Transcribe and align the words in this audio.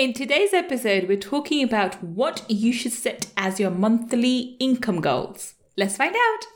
In 0.00 0.14
today's 0.14 0.54
episode, 0.54 1.08
we're 1.08 1.18
talking 1.18 1.62
about 1.62 2.02
what 2.02 2.42
you 2.48 2.72
should 2.72 2.94
set 2.94 3.26
as 3.36 3.60
your 3.60 3.70
monthly 3.70 4.56
income 4.58 5.02
goals. 5.02 5.56
Let's 5.76 5.98
find 5.98 6.16
out. 6.16 6.46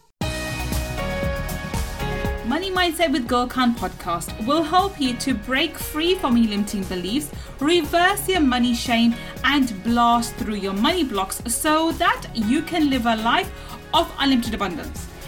Money 2.46 2.70
Mindset 2.70 3.12
with 3.12 3.28
Gull 3.28 3.46
Khan 3.46 3.75
podcast 3.75 4.46
will 4.46 4.62
help 4.62 4.99
you 4.99 5.12
to 5.17 5.34
break 5.34 5.76
free 5.76 6.15
from 6.15 6.38
your 6.38 6.49
limiting 6.49 6.84
beliefs, 6.84 7.30
reverse 7.60 8.27
your 8.30 8.41
money 8.41 8.72
shame, 8.72 9.14
and 9.45 9.85
blast 9.85 10.35
through 10.37 10.55
your 10.55 10.73
money 10.73 11.05
blocks 11.05 11.43
so 11.47 11.93
that 11.93 12.25
you 12.35 12.63
can 12.63 12.89
live 12.89 13.05
a 13.05 13.17
life 13.17 13.53
of 13.93 14.11
unlimited 14.21 14.55
abundance. 14.55 15.07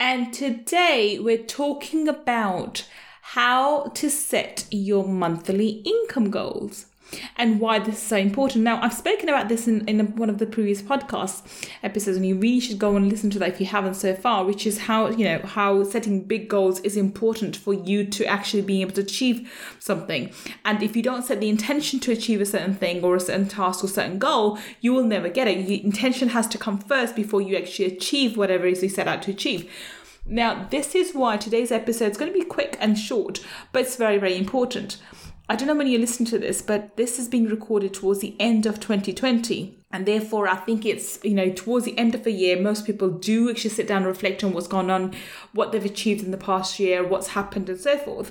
And 0.00 0.32
today 0.32 1.18
we're 1.18 1.38
talking 1.42 2.06
about 2.06 2.86
how 3.34 3.88
to 3.94 4.08
set 4.08 4.64
your 4.70 5.04
monthly 5.04 5.82
income 5.84 6.30
goals 6.30 6.86
and 7.36 7.60
why 7.60 7.78
this 7.78 7.96
is 7.96 8.02
so 8.02 8.16
important. 8.16 8.64
Now, 8.64 8.80
I've 8.82 8.94
spoken 8.94 9.28
about 9.28 9.48
this 9.48 9.66
in, 9.66 9.86
in 9.88 10.16
one 10.16 10.30
of 10.30 10.38
the 10.38 10.46
previous 10.46 10.82
podcast 10.82 11.42
episodes, 11.82 12.16
and 12.16 12.26
you 12.26 12.36
really 12.36 12.60
should 12.60 12.78
go 12.78 12.96
and 12.96 13.08
listen 13.08 13.30
to 13.30 13.38
that 13.38 13.50
if 13.50 13.60
you 13.60 13.66
haven't 13.66 13.94
so 13.94 14.14
far, 14.14 14.44
which 14.44 14.66
is 14.66 14.78
how, 14.78 15.08
you 15.08 15.24
know, 15.24 15.40
how 15.40 15.84
setting 15.84 16.22
big 16.22 16.48
goals 16.48 16.80
is 16.80 16.96
important 16.96 17.56
for 17.56 17.74
you 17.74 18.04
to 18.04 18.24
actually 18.26 18.62
being 18.62 18.80
able 18.80 18.92
to 18.92 19.00
achieve 19.00 19.50
something. 19.78 20.30
And 20.64 20.82
if 20.82 20.96
you 20.96 21.02
don't 21.02 21.24
set 21.24 21.40
the 21.40 21.48
intention 21.48 22.00
to 22.00 22.12
achieve 22.12 22.40
a 22.40 22.46
certain 22.46 22.74
thing 22.74 23.02
or 23.02 23.16
a 23.16 23.20
certain 23.20 23.48
task 23.48 23.82
or 23.84 23.88
certain 23.88 24.18
goal, 24.18 24.58
you 24.80 24.92
will 24.92 25.04
never 25.04 25.28
get 25.28 25.48
it. 25.48 25.66
The 25.66 25.84
intention 25.84 26.30
has 26.30 26.46
to 26.48 26.58
come 26.58 26.78
first 26.78 27.16
before 27.16 27.40
you 27.40 27.56
actually 27.56 27.86
achieve 27.86 28.36
whatever 28.36 28.66
it 28.66 28.72
is 28.72 28.82
you 28.82 28.88
set 28.88 29.08
out 29.08 29.22
to 29.22 29.30
achieve. 29.30 29.70
Now, 30.30 30.66
this 30.70 30.94
is 30.94 31.14
why 31.14 31.38
today's 31.38 31.72
episode 31.72 32.10
is 32.10 32.18
going 32.18 32.30
to 32.30 32.38
be 32.38 32.44
quick 32.44 32.76
and 32.80 32.98
short, 32.98 33.40
but 33.72 33.82
it's 33.82 33.96
very, 33.96 34.18
very 34.18 34.36
important. 34.36 34.98
I 35.50 35.56
don't 35.56 35.66
know 35.66 35.74
when 35.74 35.86
you 35.86 35.98
listen 35.98 36.26
to 36.26 36.38
this, 36.38 36.60
but 36.60 36.96
this 36.98 37.18
is 37.18 37.26
being 37.26 37.48
recorded 37.48 37.94
towards 37.94 38.20
the 38.20 38.36
end 38.38 38.66
of 38.66 38.80
2020. 38.80 39.78
And 39.90 40.04
therefore, 40.04 40.46
I 40.46 40.56
think 40.56 40.84
it's, 40.84 41.18
you 41.24 41.34
know, 41.34 41.50
towards 41.50 41.86
the 41.86 41.96
end 41.96 42.14
of 42.14 42.24
the 42.24 42.32
year, 42.32 42.60
most 42.60 42.84
people 42.84 43.08
do 43.08 43.48
actually 43.48 43.70
sit 43.70 43.86
down 43.86 43.98
and 43.98 44.06
reflect 44.06 44.44
on 44.44 44.52
what's 44.52 44.66
gone 44.66 44.90
on, 44.90 45.14
what 45.54 45.72
they've 45.72 45.84
achieved 45.84 46.22
in 46.22 46.30
the 46.30 46.36
past 46.36 46.78
year, 46.78 47.02
what's 47.02 47.28
happened, 47.28 47.70
and 47.70 47.80
so 47.80 47.96
forth. 47.96 48.30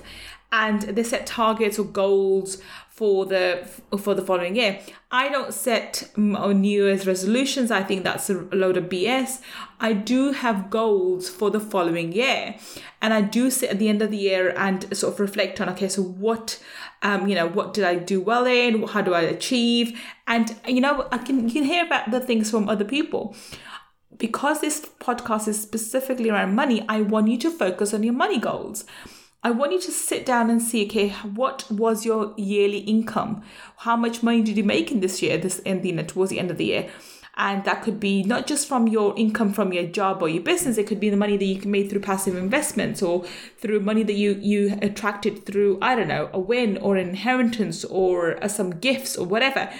And 0.50 0.82
they 0.82 1.02
set 1.02 1.26
targets 1.26 1.78
or 1.78 1.84
goals 1.84 2.62
for 2.98 3.26
the 3.26 3.68
for 3.98 4.14
the 4.14 4.22
following 4.22 4.56
year. 4.56 4.80
I 5.10 5.28
don't 5.28 5.54
set 5.54 6.10
New 6.16 6.84
Year's 6.84 7.06
resolutions. 7.06 7.70
I 7.70 7.82
think 7.82 8.02
that's 8.02 8.28
a 8.28 8.34
load 8.52 8.76
of 8.76 8.84
BS. 8.84 9.40
I 9.78 9.92
do 9.92 10.32
have 10.32 10.68
goals 10.68 11.28
for 11.28 11.50
the 11.50 11.60
following 11.60 12.12
year, 12.12 12.56
and 13.00 13.14
I 13.14 13.20
do 13.20 13.50
sit 13.50 13.70
at 13.70 13.78
the 13.78 13.88
end 13.88 14.02
of 14.02 14.10
the 14.10 14.16
year 14.16 14.52
and 14.56 14.84
sort 14.96 15.14
of 15.14 15.20
reflect 15.20 15.60
on 15.60 15.68
okay, 15.68 15.88
so 15.88 16.02
what 16.02 16.60
um, 17.02 17.28
you 17.28 17.34
know, 17.34 17.46
what 17.46 17.74
did 17.74 17.84
I 17.84 17.94
do 17.94 18.20
well 18.20 18.46
in? 18.46 18.82
How 18.82 19.02
do 19.02 19.14
I 19.14 19.20
achieve? 19.20 20.00
And 20.26 20.56
you 20.66 20.80
know, 20.80 21.06
I 21.12 21.18
can 21.18 21.48
you 21.48 21.54
can 21.54 21.64
hear 21.64 21.84
about 21.84 22.10
the 22.10 22.20
things 22.20 22.50
from 22.50 22.68
other 22.68 22.84
people. 22.84 23.36
Because 24.16 24.60
this 24.60 24.84
podcast 25.00 25.46
is 25.46 25.62
specifically 25.62 26.30
around 26.30 26.56
money, 26.56 26.84
I 26.88 27.02
want 27.02 27.28
you 27.28 27.38
to 27.38 27.50
focus 27.52 27.94
on 27.94 28.02
your 28.02 28.14
money 28.14 28.40
goals. 28.40 28.84
I 29.44 29.52
want 29.52 29.72
you 29.72 29.80
to 29.80 29.92
sit 29.92 30.26
down 30.26 30.50
and 30.50 30.60
see, 30.60 30.84
okay, 30.86 31.10
what 31.10 31.70
was 31.70 32.04
your 32.04 32.34
yearly 32.36 32.78
income? 32.78 33.44
How 33.78 33.96
much 33.96 34.20
money 34.20 34.42
did 34.42 34.56
you 34.56 34.64
make 34.64 34.90
in 34.90 34.98
this 34.98 35.22
year, 35.22 35.38
this 35.38 35.60
in 35.60 35.82
the 35.82 36.02
towards 36.02 36.30
the 36.30 36.40
end 36.40 36.50
of 36.50 36.58
the 36.58 36.64
year? 36.64 36.90
And 37.36 37.62
that 37.64 37.82
could 37.82 38.00
be 38.00 38.24
not 38.24 38.48
just 38.48 38.66
from 38.66 38.88
your 38.88 39.16
income 39.16 39.52
from 39.52 39.72
your 39.72 39.86
job 39.86 40.22
or 40.22 40.28
your 40.28 40.42
business, 40.42 40.76
it 40.76 40.88
could 40.88 40.98
be 40.98 41.08
the 41.08 41.16
money 41.16 41.36
that 41.36 41.44
you 41.44 41.62
made 41.70 41.88
through 41.88 42.00
passive 42.00 42.36
investments 42.36 43.00
or 43.00 43.24
through 43.58 43.78
money 43.78 44.02
that 44.02 44.14
you, 44.14 44.32
you 44.40 44.76
attracted 44.82 45.46
through, 45.46 45.78
I 45.80 45.94
don't 45.94 46.08
know, 46.08 46.30
a 46.32 46.40
win 46.40 46.76
or 46.78 46.96
an 46.96 47.08
inheritance 47.08 47.84
or 47.84 48.42
uh, 48.42 48.48
some 48.48 48.80
gifts 48.80 49.16
or 49.16 49.24
whatever. 49.24 49.72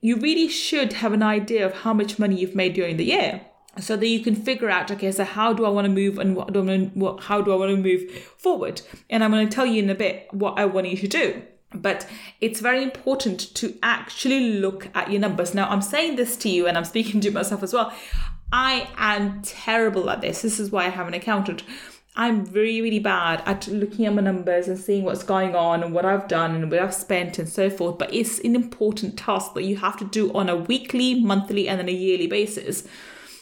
You 0.00 0.18
really 0.18 0.46
should 0.46 0.92
have 0.94 1.12
an 1.12 1.24
idea 1.24 1.66
of 1.66 1.74
how 1.74 1.92
much 1.92 2.20
money 2.20 2.36
you've 2.36 2.54
made 2.54 2.74
during 2.74 2.96
the 2.96 3.06
year 3.06 3.40
so 3.78 3.96
that 3.96 4.06
you 4.06 4.20
can 4.20 4.34
figure 4.34 4.68
out 4.68 4.90
okay 4.90 5.12
so 5.12 5.24
how 5.24 5.52
do 5.52 5.64
i 5.64 5.68
want 5.68 5.84
to 5.84 5.92
move 5.92 6.18
and 6.18 6.34
what 6.34 6.52
do 6.52 6.60
I 6.60 6.64
want 6.64 6.92
to, 6.92 6.98
what, 6.98 7.22
how 7.22 7.40
do 7.40 7.52
i 7.52 7.56
want 7.56 7.70
to 7.70 7.76
move 7.76 8.10
forward? 8.36 8.82
And 9.08 9.22
i'm 9.22 9.30
going 9.30 9.48
to 9.48 9.54
tell 9.54 9.66
you 9.66 9.82
in 9.82 9.90
a 9.90 9.94
bit 9.94 10.28
what 10.32 10.58
i 10.58 10.64
want 10.64 10.88
you 10.88 10.96
to 10.96 11.08
do. 11.08 11.42
But 11.72 12.04
it's 12.40 12.58
very 12.58 12.82
important 12.82 13.54
to 13.54 13.78
actually 13.80 14.54
look 14.54 14.88
at 14.92 15.10
your 15.10 15.20
numbers. 15.20 15.54
Now 15.54 15.68
i'm 15.68 15.82
saying 15.82 16.16
this 16.16 16.36
to 16.38 16.48
you 16.48 16.66
and 16.66 16.76
i'm 16.76 16.84
speaking 16.84 17.20
to 17.20 17.30
myself 17.30 17.62
as 17.62 17.72
well. 17.72 17.92
I 18.52 18.88
am 18.96 19.42
terrible 19.42 20.10
at 20.10 20.20
this. 20.20 20.42
This 20.42 20.58
is 20.58 20.70
why 20.70 20.86
i 20.86 20.88
have 20.88 21.06
an 21.06 21.14
accountant 21.14 21.62
I'm 22.16 22.44
really, 22.46 22.82
really 22.82 22.98
bad 22.98 23.42
at 23.46 23.68
looking 23.68 24.04
at 24.04 24.14
my 24.14 24.20
numbers 24.20 24.66
and 24.66 24.76
seeing 24.76 25.04
what's 25.04 25.22
going 25.22 25.54
on 25.54 25.84
and 25.84 25.94
what 25.94 26.04
I've 26.04 26.26
done 26.26 26.56
and 26.56 26.70
what 26.70 26.80
I've 26.80 26.92
spent 26.92 27.38
and 27.38 27.48
so 27.48 27.70
forth. 27.70 27.98
But 27.98 28.12
it's 28.12 28.40
an 28.40 28.56
important 28.56 29.16
task 29.16 29.54
that 29.54 29.62
you 29.62 29.76
have 29.76 29.96
to 29.98 30.04
do 30.04 30.32
on 30.34 30.48
a 30.48 30.56
weekly, 30.56 31.20
monthly, 31.20 31.68
and 31.68 31.78
then 31.78 31.88
a 31.88 31.92
yearly 31.92 32.26
basis 32.26 32.86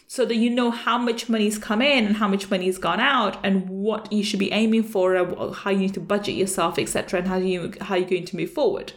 so 0.09 0.25
that 0.25 0.37
you 0.37 0.51
know 0.51 0.71
how 0.71 0.99
much 0.99 1.29
money's 1.29 1.59
come 1.59 1.81
in 1.81 2.05
and 2.05 2.17
how 2.17 2.27
much 2.27 2.51
money's 2.51 2.79
gone 2.79 2.99
out 2.99 3.39
and 3.45 3.69
what 3.69 4.11
you 4.13 4.25
should 4.25 4.41
be 4.41 4.51
aiming 4.51 4.83
for 4.83 5.53
how 5.53 5.71
you 5.71 5.79
need 5.79 5.95
to 5.95 6.01
budget 6.01 6.35
yourself 6.35 6.79
etc 6.79 7.21
and 7.21 7.29
how 7.29 7.37
you 7.37 7.73
how 7.83 7.95
you're 7.95 8.09
going 8.09 8.25
to 8.25 8.37
move 8.37 8.51
forward. 8.51 8.93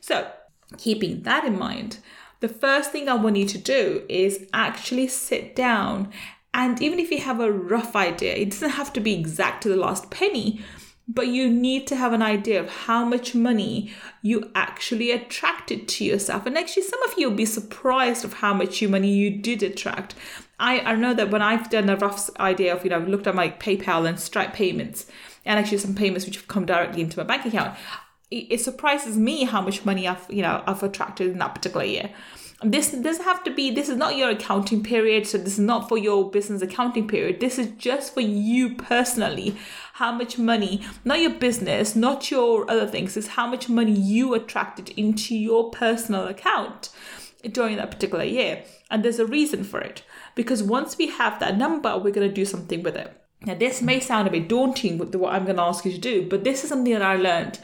So 0.00 0.30
keeping 0.78 1.22
that 1.22 1.44
in 1.44 1.58
mind 1.58 1.98
the 2.40 2.48
first 2.48 2.92
thing 2.92 3.08
i 3.08 3.14
want 3.14 3.36
you 3.36 3.46
to 3.46 3.58
do 3.58 4.04
is 4.08 4.46
actually 4.52 5.08
sit 5.08 5.54
down 5.56 6.10
and 6.52 6.80
even 6.82 6.98
if 6.98 7.10
you 7.10 7.18
have 7.18 7.40
a 7.40 7.50
rough 7.50 7.96
idea 7.96 8.34
it 8.34 8.50
doesn't 8.50 8.70
have 8.70 8.92
to 8.92 9.00
be 9.00 9.14
exact 9.14 9.62
to 9.62 9.68
the 9.68 9.76
last 9.76 10.10
penny 10.10 10.60
but 11.06 11.28
you 11.28 11.50
need 11.50 11.86
to 11.86 11.96
have 11.96 12.12
an 12.12 12.22
idea 12.22 12.58
of 12.60 12.68
how 12.68 13.04
much 13.04 13.34
money 13.34 13.92
you 14.22 14.50
actually 14.54 15.10
attracted 15.10 15.86
to 15.86 16.04
yourself. 16.04 16.46
And 16.46 16.56
actually, 16.56 16.84
some 16.84 17.02
of 17.02 17.14
you 17.18 17.28
will 17.28 17.36
be 17.36 17.44
surprised 17.44 18.24
of 18.24 18.34
how 18.34 18.54
much 18.54 18.82
money 18.82 19.12
you 19.12 19.30
did 19.30 19.62
attract. 19.62 20.14
I, 20.58 20.80
I 20.80 20.94
know 20.94 21.12
that 21.14 21.30
when 21.30 21.42
I've 21.42 21.68
done 21.68 21.90
a 21.90 21.96
rough 21.96 22.30
idea 22.40 22.74
of, 22.74 22.84
you 22.84 22.90
know, 22.90 23.00
looked 23.00 23.26
at 23.26 23.34
my 23.34 23.50
PayPal 23.50 24.08
and 24.08 24.18
Stripe 24.18 24.54
payments, 24.54 25.06
and 25.44 25.58
actually 25.58 25.78
some 25.78 25.94
payments 25.94 26.24
which 26.24 26.36
have 26.36 26.48
come 26.48 26.64
directly 26.64 27.02
into 27.02 27.18
my 27.18 27.24
bank 27.24 27.44
account, 27.44 27.76
it, 28.30 28.46
it 28.50 28.60
surprises 28.60 29.18
me 29.18 29.44
how 29.44 29.60
much 29.60 29.84
money 29.84 30.08
I've, 30.08 30.26
you 30.30 30.42
know, 30.42 30.62
I've 30.66 30.82
attracted 30.82 31.30
in 31.30 31.38
that 31.38 31.54
particular 31.54 31.84
year 31.84 32.10
this 32.64 32.90
doesn't 32.90 33.24
have 33.24 33.44
to 33.44 33.52
be 33.52 33.70
this 33.70 33.88
is 33.88 33.96
not 33.96 34.16
your 34.16 34.30
accounting 34.30 34.82
period 34.82 35.26
so 35.26 35.38
this 35.38 35.54
is 35.54 35.58
not 35.58 35.88
for 35.88 35.98
your 35.98 36.30
business 36.30 36.62
accounting 36.62 37.06
period. 37.06 37.40
This 37.40 37.58
is 37.58 37.68
just 37.78 38.14
for 38.14 38.20
you 38.20 38.74
personally 38.74 39.56
how 39.94 40.12
much 40.12 40.38
money 40.38 40.82
not 41.04 41.20
your 41.20 41.34
business 41.34 41.94
not 41.94 42.30
your 42.30 42.70
other 42.70 42.86
things 42.86 43.16
is 43.16 43.28
how 43.28 43.46
much 43.46 43.68
money 43.68 43.92
you 43.92 44.34
attracted 44.34 44.90
into 44.90 45.36
your 45.36 45.70
personal 45.70 46.26
account 46.26 46.90
during 47.52 47.76
that 47.76 47.90
particular 47.90 48.24
year. 48.24 48.64
And 48.90 49.04
there's 49.04 49.18
a 49.18 49.26
reason 49.26 49.64
for 49.64 49.80
it 49.80 50.02
because 50.34 50.62
once 50.62 50.96
we 50.96 51.08
have 51.08 51.40
that 51.40 51.56
number 51.58 51.96
we're 51.98 52.10
going 52.10 52.28
to 52.28 52.34
do 52.34 52.44
something 52.44 52.82
with 52.82 52.96
it. 52.96 53.12
Now 53.42 53.54
this 53.54 53.82
may 53.82 54.00
sound 54.00 54.26
a 54.26 54.30
bit 54.30 54.48
daunting 54.48 54.96
with 54.96 55.14
what 55.14 55.34
i'm 55.34 55.44
going 55.44 55.56
to 55.56 55.62
ask 55.62 55.84
you 55.84 55.92
to 55.92 55.98
do 55.98 56.26
but 56.28 56.44
this 56.44 56.64
is 56.64 56.70
something 56.70 56.92
that 56.94 57.02
i 57.02 57.16
learned 57.16 57.58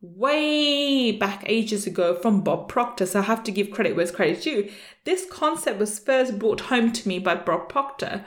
way 0.00 1.12
back 1.12 1.44
ages 1.46 1.86
ago 1.86 2.14
from 2.14 2.40
Bob 2.40 2.68
Proctor. 2.68 3.06
So 3.06 3.20
I 3.20 3.22
have 3.22 3.44
to 3.44 3.52
give 3.52 3.70
credit 3.70 3.96
where 3.96 4.06
credit's 4.06 4.44
due. 4.44 4.70
This 5.04 5.26
concept 5.30 5.78
was 5.78 5.98
first 5.98 6.38
brought 6.38 6.62
home 6.62 6.92
to 6.92 7.08
me 7.08 7.18
by 7.18 7.34
Bob 7.34 7.68
Proctor 7.68 8.24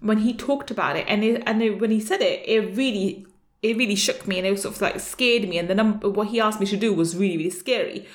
when 0.00 0.18
he 0.18 0.34
talked 0.34 0.70
about 0.70 0.96
it, 0.96 1.06
and 1.08 1.22
it, 1.22 1.42
and 1.46 1.62
it, 1.62 1.80
when 1.80 1.92
he 1.92 2.00
said 2.00 2.20
it, 2.20 2.42
it 2.46 2.76
really 2.76 3.26
it 3.62 3.76
really 3.76 3.94
shook 3.94 4.26
me 4.26 4.38
and 4.38 4.46
it 4.46 4.58
sort 4.58 4.74
of 4.74 4.80
like 4.80 4.98
scared 4.98 5.48
me. 5.48 5.58
And 5.58 5.70
the 5.70 5.74
number 5.74 6.10
what 6.10 6.28
he 6.28 6.40
asked 6.40 6.58
me 6.58 6.66
to 6.66 6.76
do 6.76 6.92
was 6.92 7.16
really 7.16 7.36
really 7.36 7.50
scary. 7.50 8.06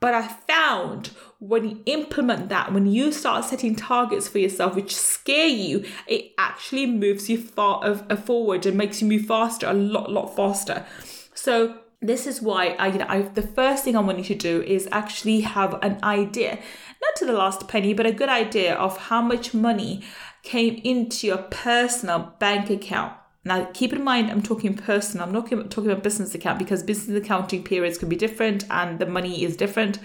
But 0.00 0.14
I 0.14 0.28
found 0.28 1.10
when 1.40 1.68
you 1.68 1.82
implement 1.86 2.48
that, 2.48 2.72
when 2.72 2.86
you 2.86 3.12
start 3.12 3.44
setting 3.44 3.74
targets 3.74 4.28
for 4.28 4.38
yourself 4.38 4.74
which 4.74 4.94
scare 4.94 5.48
you, 5.48 5.84
it 6.06 6.32
actually 6.38 6.86
moves 6.86 7.28
you 7.28 7.38
far 7.38 7.84
uh, 7.84 8.16
forward 8.16 8.66
and 8.66 8.76
makes 8.76 9.00
you 9.00 9.08
move 9.08 9.26
faster, 9.26 9.66
a 9.68 9.72
lot, 9.72 10.10
lot 10.10 10.34
faster. 10.34 10.86
So 11.34 11.78
this 12.00 12.26
is 12.26 12.40
why 12.40 12.76
I, 12.78 12.88
you 12.88 12.98
know, 12.98 13.06
I, 13.08 13.22
the 13.22 13.42
first 13.42 13.84
thing 13.84 13.96
I 13.96 14.00
want 14.00 14.18
you 14.18 14.24
to 14.24 14.34
do 14.34 14.62
is 14.62 14.88
actually 14.92 15.40
have 15.40 15.78
an 15.82 15.98
idea, 16.02 16.52
not 16.52 17.16
to 17.16 17.26
the 17.26 17.32
last 17.32 17.66
penny, 17.66 17.92
but 17.92 18.06
a 18.06 18.12
good 18.12 18.28
idea 18.28 18.74
of 18.74 18.96
how 18.96 19.20
much 19.20 19.52
money 19.52 20.04
came 20.42 20.80
into 20.84 21.26
your 21.26 21.38
personal 21.38 22.34
bank 22.38 22.70
account. 22.70 23.14
Now, 23.44 23.68
keep 23.72 23.92
in 23.92 24.04
mind, 24.04 24.30
I'm 24.30 24.42
talking 24.42 24.74
personal. 24.74 25.26
I'm 25.26 25.32
not 25.32 25.48
talking 25.70 25.90
about 25.90 26.02
business 26.02 26.34
account 26.34 26.58
because 26.58 26.82
business 26.82 27.20
accounting 27.20 27.64
periods 27.64 27.98
can 27.98 28.08
be 28.08 28.16
different 28.16 28.64
and 28.70 28.98
the 28.98 29.06
money 29.06 29.42
is 29.42 29.56
different. 29.56 29.98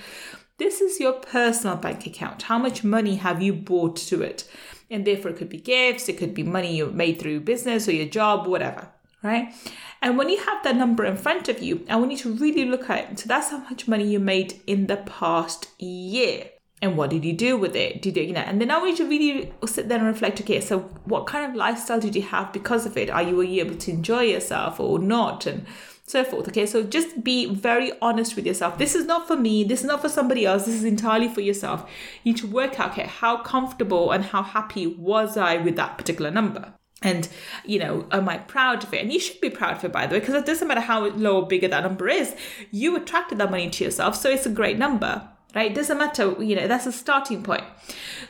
This 0.57 0.81
is 0.81 0.99
your 0.99 1.13
personal 1.13 1.75
bank 1.75 2.07
account. 2.07 2.43
How 2.43 2.57
much 2.57 2.83
money 2.83 3.15
have 3.15 3.41
you 3.41 3.53
brought 3.53 3.97
to 3.97 4.21
it? 4.21 4.49
And 4.89 5.05
therefore, 5.05 5.31
it 5.31 5.37
could 5.37 5.49
be 5.49 5.59
gifts, 5.59 6.07
it 6.09 6.17
could 6.17 6.33
be 6.33 6.43
money 6.43 6.77
you 6.77 6.87
made 6.87 7.19
through 7.19 7.41
business 7.41 7.87
or 7.87 7.91
your 7.91 8.07
job, 8.07 8.47
whatever, 8.47 8.89
right? 9.23 9.53
And 10.01 10.17
when 10.17 10.29
you 10.29 10.37
have 10.37 10.63
that 10.63 10.75
number 10.75 11.05
in 11.05 11.15
front 11.15 11.47
of 11.47 11.63
you, 11.63 11.85
I 11.89 11.95
want 11.95 12.11
you 12.11 12.17
to 12.19 12.33
really 12.33 12.65
look 12.65 12.89
at 12.89 13.11
it. 13.11 13.19
So 13.19 13.27
that's 13.27 13.49
how 13.49 13.59
much 13.59 13.87
money 13.87 14.05
you 14.05 14.19
made 14.19 14.61
in 14.67 14.87
the 14.87 14.97
past 14.97 15.69
year. 15.79 16.49
And 16.81 16.97
what 16.97 17.11
did 17.11 17.23
you 17.23 17.31
do 17.31 17.55
with 17.55 17.77
it? 17.77 18.01
Did 18.01 18.17
you, 18.17 18.23
you 18.23 18.33
know? 18.33 18.41
And 18.41 18.59
then 18.59 18.69
I 18.69 18.77
want 18.77 18.91
you 18.91 18.97
to 18.97 19.09
really 19.09 19.53
sit 19.65 19.87
there 19.87 19.99
and 19.99 20.07
reflect. 20.07 20.41
Okay, 20.41 20.59
so 20.59 20.79
what 21.05 21.25
kind 21.27 21.49
of 21.49 21.55
lifestyle 21.55 22.01
did 22.01 22.13
you 22.13 22.23
have 22.23 22.51
because 22.51 22.85
of 22.85 22.97
it? 22.97 23.09
Are 23.09 23.23
you 23.23 23.41
able 23.41 23.75
to 23.75 23.91
enjoy 23.91 24.23
yourself 24.23 24.81
or 24.81 24.99
not? 24.99 25.45
And 25.45 25.65
so 26.05 26.25
forth. 26.25 26.49
Okay, 26.49 26.65
so 26.65 26.83
just 26.83 27.23
be 27.23 27.45
very 27.45 27.93
honest 28.01 28.35
with 28.35 28.45
yourself. 28.45 28.77
This 28.77 28.95
is 28.95 29.05
not 29.05 29.27
for 29.27 29.37
me, 29.37 29.63
this 29.63 29.79
is 29.79 29.85
not 29.85 30.01
for 30.01 30.09
somebody 30.09 30.45
else, 30.45 30.65
this 30.65 30.75
is 30.75 30.83
entirely 30.83 31.29
for 31.29 31.41
yourself. 31.41 31.89
You 32.23 32.33
need 32.33 32.39
to 32.41 32.47
work 32.47 32.79
out 32.79 32.91
okay, 32.91 33.07
how 33.07 33.37
comfortable 33.37 34.11
and 34.11 34.25
how 34.25 34.43
happy 34.43 34.85
was 34.85 35.37
I 35.37 35.57
with 35.57 35.77
that 35.77 35.97
particular 35.97 36.29
number. 36.29 36.73
And, 37.03 37.27
you 37.65 37.79
know, 37.79 38.07
am 38.11 38.29
I 38.29 38.37
proud 38.37 38.83
of 38.83 38.93
it? 38.93 39.01
And 39.01 39.13
you 39.13 39.19
should 39.19 39.41
be 39.41 39.49
proud 39.49 39.77
of 39.77 39.83
it, 39.83 39.91
by 39.91 40.07
the 40.07 40.13
way, 40.13 40.19
because 40.19 40.35
it 40.35 40.45
doesn't 40.45 40.67
matter 40.67 40.81
how 40.81 41.05
low 41.09 41.41
or 41.41 41.47
bigger 41.47 41.67
that 41.67 41.83
number 41.83 42.07
is. 42.07 42.35
You 42.71 42.95
attracted 42.95 43.37
that 43.37 43.51
money 43.51 43.69
to 43.69 43.83
yourself, 43.83 44.15
so 44.15 44.29
it's 44.29 44.45
a 44.45 44.49
great 44.49 44.77
number 44.77 45.27
right? 45.55 45.71
It 45.71 45.75
doesn't 45.75 45.97
matter, 45.97 46.35
you 46.43 46.55
know, 46.55 46.67
that's 46.67 46.85
a 46.85 46.91
starting 46.91 47.43
point. 47.43 47.63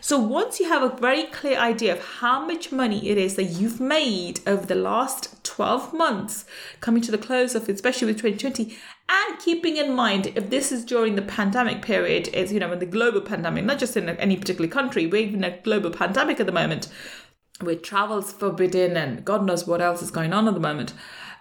So 0.01 0.19
once 0.19 0.59
you 0.59 0.67
have 0.67 0.83
a 0.83 0.95
very 0.95 1.23
clear 1.23 1.57
idea 1.57 1.93
of 1.93 2.03
how 2.03 2.45
much 2.45 2.71
money 2.71 3.09
it 3.09 3.17
is 3.17 3.35
that 3.35 3.45
you've 3.45 3.79
made 3.79 4.41
over 4.45 4.65
the 4.65 4.75
last 4.75 5.43
12 5.43 5.93
months, 5.93 6.45
coming 6.81 7.01
to 7.03 7.11
the 7.11 7.17
close 7.17 7.55
of, 7.55 7.69
especially 7.69 8.07
with 8.07 8.21
2020, 8.21 8.77
and 9.09 9.39
keeping 9.39 9.77
in 9.77 9.93
mind 9.93 10.27
if 10.35 10.49
this 10.49 10.71
is 10.71 10.83
during 10.83 11.15
the 11.15 11.21
pandemic 11.21 11.81
period, 11.81 12.27
is, 12.29 12.51
you 12.51 12.59
know, 12.59 12.71
in 12.71 12.79
the 12.79 12.85
global 12.85 13.21
pandemic, 13.21 13.63
not 13.63 13.79
just 13.79 13.95
in 13.95 14.09
any 14.09 14.35
particular 14.35 14.69
country, 14.69 15.07
we're 15.07 15.27
in 15.27 15.43
a 15.43 15.57
global 15.59 15.91
pandemic 15.91 16.39
at 16.39 16.45
the 16.45 16.51
moment, 16.51 16.89
with 17.61 17.83
travels 17.83 18.33
forbidden 18.33 18.97
and 18.97 19.23
God 19.23 19.45
knows 19.45 19.67
what 19.67 19.81
else 19.81 20.01
is 20.01 20.11
going 20.11 20.33
on 20.33 20.47
at 20.47 20.53
the 20.53 20.59
moment 20.59 20.93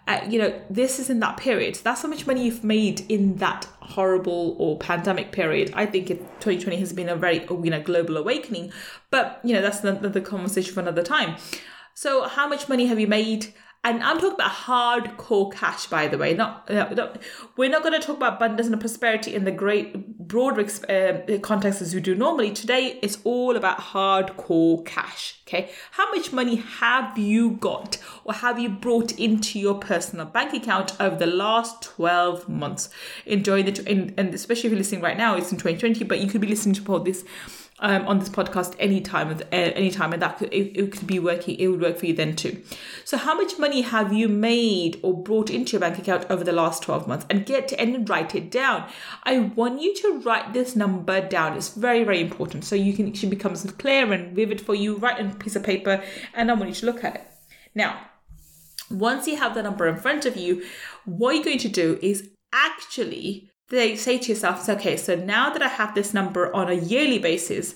uh, 0.08 0.20
you 0.28 0.38
know, 0.38 0.52
this 0.68 0.98
is 0.98 1.08
in 1.08 1.20
that 1.20 1.36
period. 1.36 1.76
That's 1.76 2.02
how 2.02 2.08
much 2.08 2.26
money 2.26 2.44
you've 2.44 2.64
made 2.64 3.02
in 3.08 3.36
that 3.36 3.68
horrible 3.80 4.56
or 4.58 4.76
pandemic 4.78 5.30
period. 5.30 5.70
I 5.74 5.86
think 5.86 6.10
it, 6.10 6.18
2020 6.40 6.76
has 6.78 6.92
been 6.92 7.08
a 7.08 7.14
very, 7.14 7.46
you 7.48 7.70
know, 7.70 7.80
global 7.80 8.16
awakening. 8.16 8.72
But, 9.10 9.40
you 9.44 9.54
know, 9.54 9.62
that's 9.62 9.84
another 9.84 10.20
conversation 10.20 10.74
for 10.74 10.80
another 10.80 11.04
time. 11.04 11.36
So, 11.94 12.26
how 12.26 12.48
much 12.48 12.68
money 12.68 12.86
have 12.86 12.98
you 12.98 13.06
made? 13.06 13.54
And 13.84 14.00
I'm 14.04 14.18
talking 14.18 14.34
about 14.34 14.52
hardcore 14.52 15.52
cash, 15.52 15.86
by 15.86 16.06
the 16.06 16.16
way. 16.16 16.34
Not, 16.34 16.70
not 16.70 17.20
we're 17.56 17.68
not 17.68 17.82
going 17.82 18.00
to 18.00 18.06
talk 18.06 18.16
about 18.16 18.34
abundance 18.34 18.68
and 18.68 18.80
prosperity 18.80 19.34
in 19.34 19.42
the 19.42 19.50
great 19.50 20.18
broad 20.18 20.56
uh, 20.88 21.38
context 21.40 21.82
as 21.82 21.92
we 21.92 22.00
do 22.00 22.14
normally. 22.14 22.52
Today, 22.52 23.00
it's 23.02 23.18
all 23.24 23.56
about 23.56 23.78
hardcore 23.78 24.86
cash. 24.86 25.40
Okay, 25.48 25.72
how 25.90 26.08
much 26.14 26.32
money 26.32 26.56
have 26.56 27.18
you 27.18 27.50
got 27.50 27.98
or 28.24 28.34
have 28.34 28.60
you 28.60 28.68
brought 28.68 29.18
into 29.18 29.58
your 29.58 29.74
personal 29.74 30.26
bank 30.26 30.54
account 30.54 30.92
over 31.00 31.16
the 31.16 31.26
last 31.26 31.82
12 31.82 32.48
months? 32.48 32.88
Enjoying 33.26 33.66
the, 33.66 34.14
and 34.16 34.32
especially 34.32 34.68
if 34.68 34.70
you're 34.70 34.78
listening 34.78 35.02
right 35.02 35.18
now, 35.18 35.36
it's 35.36 35.50
in 35.50 35.58
2020, 35.58 36.04
but 36.04 36.20
you 36.20 36.28
could 36.28 36.40
be 36.40 36.46
listening 36.46 36.76
to 36.76 36.92
all 36.92 37.00
this 37.00 37.24
um, 37.82 38.06
on 38.06 38.20
this 38.20 38.28
podcast 38.28 38.74
anytime, 38.78 39.30
uh, 39.30 39.44
anytime, 39.50 40.12
and 40.12 40.22
that 40.22 40.38
could, 40.38 40.52
it, 40.54 40.78
it 40.78 40.92
could 40.92 41.06
be 41.06 41.18
working. 41.18 41.56
It 41.56 41.66
would 41.66 41.82
work 41.82 41.98
for 41.98 42.06
you 42.06 42.14
then 42.14 42.34
too. 42.34 42.62
So, 43.04 43.16
how 43.16 43.34
much 43.34 43.58
money 43.58 43.82
have 43.82 44.12
you 44.12 44.28
made 44.28 44.98
or 45.02 45.20
brought 45.20 45.50
into 45.50 45.72
your 45.72 45.80
bank 45.80 45.98
account 45.98 46.26
over 46.30 46.44
the 46.44 46.52
last 46.52 46.82
twelve 46.84 47.06
months? 47.06 47.26
And 47.28 47.44
get 47.44 47.72
and 47.72 48.08
write 48.08 48.34
it 48.34 48.50
down. 48.50 48.88
I 49.24 49.40
want 49.40 49.82
you 49.82 49.94
to 49.96 50.20
write 50.20 50.52
this 50.52 50.76
number 50.76 51.20
down. 51.20 51.56
It's 51.56 51.74
very 51.74 52.04
very 52.04 52.20
important, 52.20 52.64
so 52.64 52.76
you 52.76 52.94
can 52.94 53.08
it 53.08 53.30
becomes 53.30 53.68
clear 53.72 54.10
and 54.12 54.34
vivid 54.34 54.60
for 54.60 54.74
you. 54.74 54.96
Write 54.96 55.18
on 55.18 55.32
a 55.32 55.34
piece 55.34 55.56
of 55.56 55.64
paper, 55.64 56.02
and 56.34 56.50
I 56.50 56.54
want 56.54 56.68
you 56.68 56.76
to 56.76 56.86
look 56.86 57.04
at 57.04 57.16
it 57.16 57.26
now. 57.74 58.00
Once 58.90 59.26
you 59.26 59.36
have 59.36 59.54
the 59.54 59.62
number 59.62 59.88
in 59.88 59.96
front 59.96 60.24
of 60.26 60.36
you, 60.36 60.62
what 61.04 61.34
you're 61.34 61.44
going 61.44 61.58
to 61.58 61.68
do 61.68 61.98
is 62.02 62.28
actually 62.52 63.50
they 63.76 63.96
say 63.96 64.18
to 64.18 64.28
yourself, 64.28 64.68
okay, 64.68 64.96
so 64.96 65.14
now 65.14 65.50
that 65.52 65.62
I 65.62 65.68
have 65.68 65.94
this 65.94 66.12
number 66.14 66.54
on 66.54 66.68
a 66.68 66.74
yearly 66.74 67.18
basis, 67.18 67.74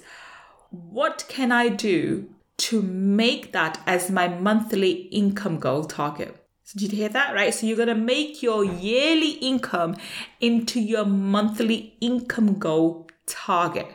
what 0.71 1.25
can 1.29 1.53
I 1.53 1.69
do 1.69 2.29
to 2.59 2.83
make 2.83 3.53
that 3.53 3.81
as 3.87 4.11
my 4.11 4.29
monthly 4.29 4.93
income 5.11 5.59
goal 5.59 5.85
target? 5.85 6.37
So 6.65 6.79
did 6.79 6.93
you 6.93 6.99
hear 6.99 7.09
that? 7.11 7.35
Right. 7.35 7.55
So 7.55 7.67
you're 7.67 7.77
going 7.77 7.89
to 7.89 7.95
make 7.95 8.43
your 8.43 8.65
yearly 8.65 9.33
income 9.33 9.97
into 10.41 10.81
your 10.81 11.05
monthly 11.05 11.97
income 12.01 12.59
goal 12.59 13.09
target. 13.27 13.87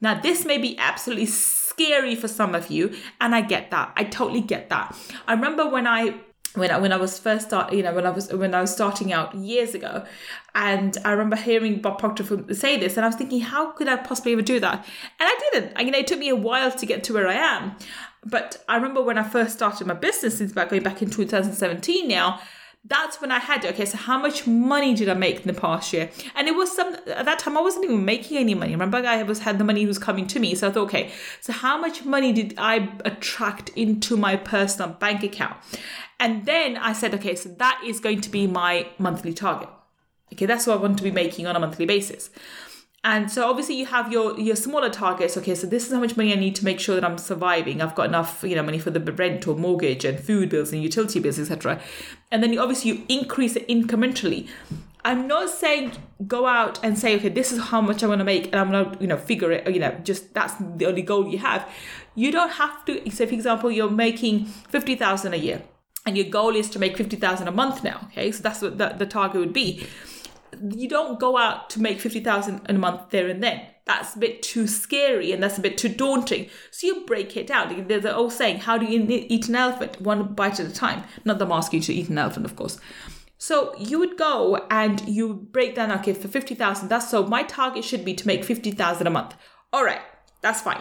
Now, 0.00 0.20
this 0.20 0.44
may 0.44 0.58
be 0.58 0.76
absolutely 0.78 1.26
scary 1.26 2.14
for 2.14 2.28
some 2.28 2.54
of 2.54 2.70
you, 2.70 2.94
and 3.20 3.34
I 3.34 3.40
get 3.40 3.70
that. 3.70 3.92
I 3.96 4.04
totally 4.04 4.40
get 4.40 4.68
that. 4.70 4.96
I 5.26 5.34
remember 5.34 5.68
when 5.68 5.86
I 5.86 6.14
when 6.54 6.70
I, 6.70 6.78
when 6.78 6.92
I 6.92 6.96
was 6.96 7.18
first 7.18 7.46
start, 7.48 7.72
you 7.72 7.82
know, 7.82 7.94
when 7.94 8.06
I 8.06 8.10
was 8.10 8.32
when 8.32 8.54
I 8.54 8.60
was 8.60 8.72
starting 8.72 9.12
out 9.12 9.34
years 9.34 9.74
ago, 9.74 10.04
and 10.54 10.96
I 11.04 11.12
remember 11.12 11.36
hearing 11.36 11.80
Bob 11.80 11.98
Proctor 11.98 12.54
say 12.54 12.78
this, 12.78 12.96
and 12.96 13.04
I 13.04 13.08
was 13.08 13.16
thinking, 13.16 13.40
how 13.40 13.72
could 13.72 13.88
I 13.88 13.96
possibly 13.96 14.32
ever 14.32 14.42
do 14.42 14.60
that? 14.60 14.84
And 15.18 15.28
I 15.28 15.50
didn't. 15.50 15.72
I 15.76 15.84
mean, 15.84 15.94
it 15.94 16.06
took 16.06 16.18
me 16.18 16.28
a 16.28 16.36
while 16.36 16.70
to 16.70 16.86
get 16.86 17.04
to 17.04 17.14
where 17.14 17.28
I 17.28 17.34
am, 17.34 17.76
but 18.24 18.62
I 18.68 18.76
remember 18.76 19.02
when 19.02 19.18
I 19.18 19.22
first 19.22 19.54
started 19.54 19.86
my 19.86 19.94
business, 19.94 20.38
since 20.38 20.52
back 20.52 20.70
going 20.70 20.82
back 20.82 21.02
in 21.02 21.10
2017 21.10 22.08
now. 22.08 22.40
That's 22.84 23.20
when 23.20 23.30
I 23.30 23.38
had 23.38 23.64
okay. 23.64 23.84
So 23.84 23.96
how 23.96 24.18
much 24.18 24.44
money 24.46 24.92
did 24.92 25.08
I 25.08 25.14
make 25.14 25.40
in 25.40 25.46
the 25.46 25.58
past 25.58 25.92
year? 25.92 26.10
And 26.34 26.48
it 26.48 26.56
was 26.56 26.74
some 26.74 26.94
at 27.06 27.24
that 27.24 27.38
time 27.38 27.56
I 27.56 27.60
wasn't 27.60 27.84
even 27.84 28.04
making 28.04 28.38
any 28.38 28.54
money. 28.54 28.72
Remember, 28.72 28.98
I 28.98 29.22
was 29.22 29.38
had 29.38 29.58
the 29.58 29.64
money 29.64 29.86
was 29.86 29.98
coming 29.98 30.26
to 30.26 30.40
me. 30.40 30.56
So 30.56 30.68
I 30.68 30.72
thought, 30.72 30.84
okay, 30.84 31.12
so 31.40 31.52
how 31.52 31.80
much 31.80 32.04
money 32.04 32.32
did 32.32 32.54
I 32.58 32.92
attract 33.04 33.68
into 33.70 34.16
my 34.16 34.34
personal 34.34 34.90
bank 34.90 35.22
account? 35.22 35.56
And 36.18 36.44
then 36.44 36.76
I 36.76 36.92
said, 36.92 37.14
okay, 37.14 37.36
so 37.36 37.50
that 37.50 37.80
is 37.84 38.00
going 38.00 38.20
to 38.20 38.30
be 38.30 38.46
my 38.48 38.88
monthly 38.98 39.32
target. 39.32 39.68
Okay, 40.32 40.46
that's 40.46 40.66
what 40.66 40.78
I 40.78 40.80
want 40.80 40.96
to 40.98 41.04
be 41.04 41.10
making 41.12 41.46
on 41.46 41.54
a 41.54 41.60
monthly 41.60 41.86
basis. 41.86 42.30
And 43.04 43.30
so 43.32 43.50
obviously 43.50 43.74
you 43.74 43.86
have 43.86 44.12
your 44.12 44.38
your 44.38 44.54
smaller 44.54 44.88
targets. 44.88 45.36
Okay, 45.36 45.56
so 45.56 45.66
this 45.66 45.86
is 45.86 45.92
how 45.92 45.98
much 45.98 46.16
money 46.16 46.32
I 46.32 46.36
need 46.36 46.54
to 46.56 46.64
make 46.64 46.78
sure 46.78 46.94
that 46.94 47.04
I'm 47.04 47.18
surviving. 47.18 47.80
I've 47.80 47.96
got 47.96 48.06
enough, 48.06 48.44
you 48.44 48.54
know, 48.54 48.62
money 48.62 48.78
for 48.78 48.90
the 48.90 49.00
rent 49.00 49.48
or 49.48 49.56
mortgage 49.56 50.04
and 50.04 50.20
food 50.20 50.50
bills 50.50 50.72
and 50.72 50.82
utility 50.82 51.18
bills, 51.18 51.38
etc. 51.38 51.80
And 52.30 52.42
then 52.42 52.52
you 52.52 52.60
obviously 52.60 52.92
you 52.92 53.04
increase 53.08 53.56
it 53.56 53.66
incrementally. 53.66 54.48
I'm 55.04 55.26
not 55.26 55.50
saying 55.50 55.92
go 56.28 56.46
out 56.46 56.78
and 56.84 56.96
say, 56.96 57.16
okay, 57.16 57.28
this 57.28 57.50
is 57.50 57.60
how 57.60 57.80
much 57.80 58.04
I'm 58.04 58.08
going 58.08 58.20
to 58.20 58.24
make, 58.24 58.46
and 58.46 58.54
I'm 58.54 58.70
to, 58.70 58.96
you 59.00 59.08
know, 59.08 59.16
figure 59.16 59.50
it. 59.50 59.68
You 59.74 59.80
know, 59.80 59.90
just 60.04 60.32
that's 60.32 60.54
the 60.76 60.86
only 60.86 61.02
goal 61.02 61.26
you 61.26 61.38
have. 61.38 61.68
You 62.14 62.30
don't 62.30 62.50
have 62.50 62.84
to. 62.84 63.10
Say, 63.10 63.26
for 63.26 63.34
example, 63.34 63.70
you're 63.72 63.90
making 63.90 64.46
fifty 64.46 64.94
thousand 64.94 65.34
a 65.34 65.38
year 65.38 65.62
and 66.06 66.16
your 66.16 66.26
goal 66.26 66.54
is 66.56 66.68
to 66.70 66.78
make 66.78 66.96
50,000 66.96 67.46
a 67.46 67.52
month 67.52 67.84
now, 67.84 68.08
okay? 68.10 68.32
So 68.32 68.42
that's 68.42 68.60
what 68.60 68.78
the, 68.78 68.88
the 68.98 69.06
target 69.06 69.40
would 69.40 69.52
be. 69.52 69.86
You 70.70 70.88
don't 70.88 71.18
go 71.18 71.36
out 71.36 71.70
to 71.70 71.80
make 71.80 72.00
50,000 72.00 72.62
a 72.68 72.72
month 72.74 73.10
there 73.10 73.28
and 73.28 73.42
then. 73.42 73.62
That's 73.84 74.14
a 74.14 74.18
bit 74.18 74.42
too 74.42 74.68
scary 74.68 75.32
and 75.32 75.42
that's 75.42 75.58
a 75.58 75.60
bit 75.60 75.76
too 75.76 75.88
daunting. 75.88 76.48
So 76.70 76.86
you 76.86 77.04
break 77.04 77.36
it 77.36 77.48
down. 77.48 77.86
There's 77.88 78.04
an 78.04 78.12
old 78.12 78.32
saying, 78.32 78.58
how 78.60 78.78
do 78.78 78.86
you 78.86 79.04
eat 79.08 79.48
an 79.48 79.56
elephant? 79.56 80.00
One 80.00 80.34
bite 80.34 80.60
at 80.60 80.66
a 80.66 80.72
time. 80.72 81.02
Not 81.24 81.38
them 81.40 81.50
asking 81.50 81.80
you 81.80 81.84
to 81.86 81.94
eat 81.94 82.08
an 82.08 82.18
elephant, 82.18 82.46
of 82.46 82.54
course. 82.54 82.78
So 83.38 83.74
you 83.76 83.98
would 83.98 84.16
go 84.16 84.64
and 84.70 85.00
you 85.08 85.34
break 85.34 85.74
down, 85.74 85.90
okay, 85.90 86.12
for 86.12 86.28
50,000, 86.28 86.88
that's 86.88 87.10
so 87.10 87.26
my 87.26 87.42
target 87.42 87.84
should 87.84 88.04
be 88.04 88.14
to 88.14 88.26
make 88.26 88.44
50,000 88.44 89.04
a 89.04 89.10
month. 89.10 89.34
All 89.72 89.84
right, 89.84 90.00
that's 90.42 90.60
fine. 90.60 90.80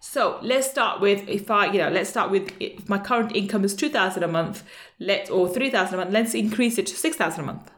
So 0.00 0.38
let's 0.42 0.70
start 0.70 1.00
with 1.00 1.28
if 1.28 1.50
I, 1.50 1.66
you 1.66 1.78
know, 1.78 1.90
let's 1.90 2.08
start 2.08 2.30
with 2.30 2.52
if 2.60 2.88
my 2.88 2.98
current 2.98 3.34
income 3.34 3.64
is 3.64 3.74
two 3.74 3.88
thousand 3.88 4.22
a 4.22 4.28
month, 4.28 4.62
let 5.00 5.28
or 5.28 5.48
three 5.48 5.70
thousand 5.70 5.94
a 5.94 5.96
month. 5.98 6.12
Let's 6.12 6.34
increase 6.34 6.78
it 6.78 6.86
to 6.86 6.96
six 6.96 7.16
thousand 7.16 7.44
a 7.44 7.46
month. 7.46 7.70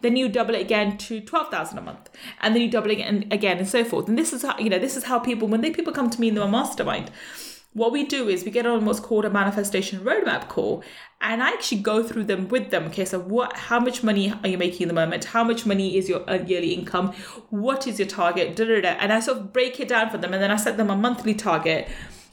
Then 0.00 0.16
you 0.16 0.28
double 0.28 0.54
it 0.54 0.60
again 0.60 0.98
to 0.98 1.20
twelve 1.20 1.50
thousand 1.50 1.78
a 1.78 1.82
month, 1.82 2.10
and 2.40 2.54
then 2.54 2.62
you 2.62 2.70
double 2.70 2.90
it 2.90 2.94
again, 2.94 3.26
again, 3.30 3.58
and 3.58 3.68
so 3.68 3.84
forth. 3.84 4.08
And 4.08 4.18
this 4.18 4.32
is 4.32 4.42
how 4.42 4.58
you 4.58 4.70
know 4.70 4.78
this 4.78 4.96
is 4.96 5.04
how 5.04 5.18
people 5.18 5.48
when 5.48 5.60
they 5.60 5.70
people 5.70 5.92
come 5.92 6.10
to 6.10 6.20
me 6.20 6.28
in 6.28 6.34
the 6.34 6.46
mastermind, 6.46 7.10
what 7.74 7.90
we 7.90 8.04
do 8.04 8.28
is 8.28 8.44
we 8.44 8.52
get 8.52 8.66
on 8.66 8.84
what's 8.84 9.00
called 9.00 9.24
a 9.24 9.30
manifestation 9.30 9.98
roadmap 10.00 10.48
call 10.48 10.84
and 11.20 11.42
i 11.42 11.48
actually 11.48 11.80
go 11.80 12.02
through 12.04 12.22
them 12.24 12.48
with 12.48 12.70
them. 12.70 12.84
Okay 12.84 13.04
so 13.04 13.18
what 13.18 13.56
how 13.56 13.80
much 13.80 14.02
money 14.04 14.32
are 14.32 14.48
you 14.48 14.56
making 14.56 14.82
in 14.82 14.88
the 14.88 14.94
moment? 14.94 15.24
How 15.24 15.42
much 15.42 15.66
money 15.66 15.96
is 15.96 16.08
your 16.08 16.28
uh, 16.30 16.34
yearly 16.34 16.72
income? 16.72 17.12
What 17.50 17.86
is 17.86 17.98
your 17.98 18.08
target? 18.08 18.54
Da, 18.56 18.64
da, 18.64 18.80
da. 18.80 18.88
and 19.00 19.12
i 19.12 19.20
sort 19.20 19.38
of 19.38 19.52
break 19.52 19.80
it 19.80 19.88
down 19.88 20.08
for 20.10 20.18
them 20.18 20.32
and 20.32 20.42
then 20.42 20.50
i 20.50 20.56
set 20.56 20.76
them 20.76 20.88
a 20.88 20.96
monthly 20.96 21.34
target 21.34 21.88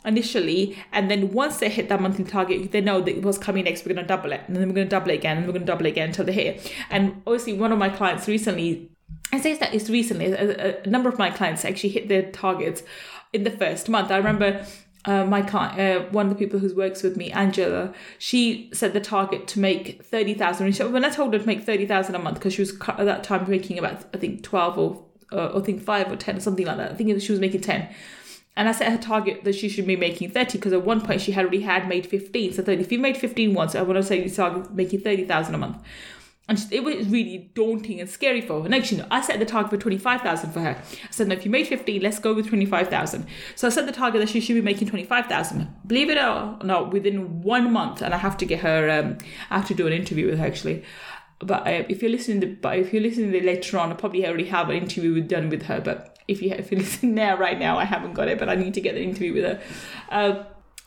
initially 0.05 0.77
and 0.91 1.12
then 1.12 1.31
once 1.31 1.58
they 1.58 1.70
hit 1.70 1.89
that 1.89 2.01
monthly 2.01 2.25
target 2.25 2.72
they 2.72 2.81
know 2.81 3.01
that 3.01 3.22
what's 3.22 3.38
coming 3.38 3.63
next 3.63 3.86
we're 3.86 3.93
going 3.93 4.03
to 4.03 4.08
double 4.08 4.31
it 4.31 4.41
and 4.48 4.55
then 4.55 4.67
we're 4.67 4.74
going 4.74 4.88
to 4.88 4.89
double 4.89 5.12
it 5.12 5.15
again 5.15 5.38
and 5.38 5.46
we're 5.46 5.53
going 5.53 5.62
to 5.62 5.72
double 5.72 5.86
it 5.86 5.89
again 5.89 6.08
until 6.08 6.25
they 6.25 6.31
hit 6.31 6.74
and 6.89 7.22
obviously 7.27 7.53
one 7.53 7.72
of 7.72 7.77
my 7.77 7.89
clients 7.89 8.27
recently 8.27 8.89
I 9.31 9.39
say 9.39 9.55
that 9.55 9.74
it's 9.74 9.89
recently 9.89 10.25
a, 10.25 10.81
a 10.84 10.89
number 10.89 11.08
of 11.08 11.17
my 11.17 11.29
clients 11.29 11.63
actually 11.63 11.89
hit 11.89 12.10
their 12.10 12.31
targets 12.31 12.84
in 13.31 13.43
the 13.43 13.51
first 13.51 13.88
month. 13.88 14.12
I 14.12 14.17
remember 14.17 14.65
uh, 15.05 15.25
my 15.25 15.41
uh, 15.41 16.03
one 16.12 16.27
of 16.27 16.29
the 16.31 16.38
people 16.38 16.60
who 16.60 16.75
works 16.75 17.01
with 17.01 17.15
me, 17.15 17.31
Angela, 17.31 17.93
she 18.17 18.70
set 18.74 18.93
the 18.93 19.00
target 19.00 19.48
to 19.48 19.60
make 19.60 20.03
thirty 20.03 20.34
thousand. 20.34 20.74
When 20.91 21.05
I 21.05 21.10
told 21.10 21.34
her 21.34 21.39
to 21.39 21.46
make 21.46 21.63
thirty 21.63 21.86
thousand 21.86 22.15
a 22.15 22.20
month, 22.20 22.36
because 22.36 22.53
she 22.53 22.62
was 22.62 22.74
at 22.88 23.05
that 23.05 23.24
time 23.24 23.50
making 23.50 23.79
about 23.79 24.03
I 24.13 24.17
think 24.17 24.43
twelve 24.43 24.77
or 24.77 25.03
uh, 25.31 25.58
I 25.58 25.62
think 25.62 25.81
five 25.81 26.12
or 26.12 26.15
10 26.15 26.38
or 26.38 26.39
something 26.39 26.65
like 26.65 26.77
that. 26.77 26.91
I 26.91 26.93
think 26.93 27.22
she 27.22 27.31
was 27.31 27.39
making 27.39 27.62
10. 27.62 27.88
And 28.58 28.67
I 28.67 28.74
set 28.74 28.91
her 28.91 28.98
target 28.98 29.43
that 29.46 29.55
she 29.55 29.70
should 29.70 29.88
be 29.88 29.96
making 29.96 30.31
30 30.31 30.58
because 30.58 30.74
at 30.74 30.84
one 30.84 31.01
point 31.01 31.22
she 31.22 31.31
had 31.31 31.46
already 31.46 31.62
had 31.62 31.88
made 31.88 32.05
15. 32.05 32.53
So 32.53 32.63
if 32.67 32.91
you 32.91 33.00
made 33.00 33.17
15 33.17 33.53
once, 33.53 33.75
I 33.75 33.81
want 33.81 33.98
to 33.98 34.03
say 34.03 34.22
you 34.22 34.29
start 34.29 34.74
making 34.74 35.01
30,000 35.01 35.55
a 35.55 35.58
month. 35.58 35.81
And 36.50 36.67
it 36.70 36.84
was 36.84 37.08
really 37.08 37.50
daunting 37.53 38.01
and 38.01 38.10
scary 38.10 38.41
for 38.41 38.60
her. 38.60 38.65
And 38.65 38.75
actually, 38.75 38.98
no, 38.98 39.08
I 39.10 39.22
set 39.22 39.39
the 39.39 39.46
target 39.46 39.70
for 39.70 39.77
25,000 39.77 40.51
for 40.51 40.60
her. 40.60 40.72
I 40.72 41.12
said, 41.12 41.29
no, 41.29 41.36
if 41.36 41.46
you 41.46 41.51
made 41.51 41.67
15, 41.67 42.01
let's 42.01 42.20
go 42.20 42.34
with 42.34 42.50
25,000. 42.50 43.25
So 43.55 43.67
I 43.67 43.70
set 43.70 43.86
the 43.86 43.93
target 43.93 44.20
that 44.20 44.27
she 44.27 44.41
should 44.41 44.55
be 44.55 44.62
making 44.62 44.89
25,000. 44.89 45.74
Believe 45.88 46.10
it 46.10 46.17
or 46.17 46.58
not, 46.62 46.91
within 46.91 47.41
one 47.41 47.72
month, 47.72 48.01
and 48.01 48.13
I 48.13 48.17
have 48.17 48.36
to 48.38 48.46
get 48.46 48.60
her, 48.60 48.89
um, 48.89 49.17
I 49.50 49.60
have 49.60 49.67
to 49.70 49.74
do 49.74 49.88
an 49.88 49.93
interview 49.93 50.29
with 50.29 50.39
her 50.39 50.46
actually. 50.46 50.84
But 51.39 51.67
uh, 51.67 51.84
if 51.88 52.01
you're 52.01 52.12
listening, 52.12 52.41
to, 52.41 52.48
but 52.48 52.77
if 52.77 52.91
you're 52.91 53.01
listening 53.01 53.31
to 53.31 53.46
later 53.46 53.77
on, 53.77 53.91
I 53.91 53.96
probably 53.96 54.25
already 54.27 54.46
have 54.46 54.70
an 54.70 54.75
interview 54.75 55.22
done 55.22 55.50
with 55.50 55.63
her. 55.63 55.79
But 55.79 56.17
if 56.31 56.41
you 56.41 56.51
if 56.51 56.71
you 56.71 56.77
listen 56.77 57.15
there 57.15 57.38
right 57.38 57.59
now, 57.59 57.77
I 57.77 57.85
haven't 57.85 58.13
got 58.13 58.27
it, 58.27 58.39
but 58.39 58.50
I 58.50 58.55
need 58.55 58.73
to 58.75 58.81
get 58.81 58.95
the 58.95 59.03
interview 59.03 59.33
with 59.33 59.43
her. 59.43 59.61
Uh, 60.09 60.43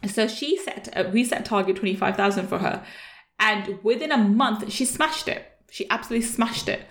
so 0.08 0.28
she 0.28 0.58
set, 0.58 0.94
uh, 0.94 1.08
we 1.10 1.24
set 1.24 1.46
target 1.46 1.76
25,000 1.76 2.46
for 2.46 2.58
her. 2.58 2.84
And 3.38 3.82
within 3.82 4.12
a 4.12 4.18
month, 4.18 4.70
she 4.70 4.84
smashed 4.84 5.28
it 5.28 5.54
she 5.74 5.90
absolutely 5.90 6.24
smashed 6.24 6.68
it. 6.68 6.82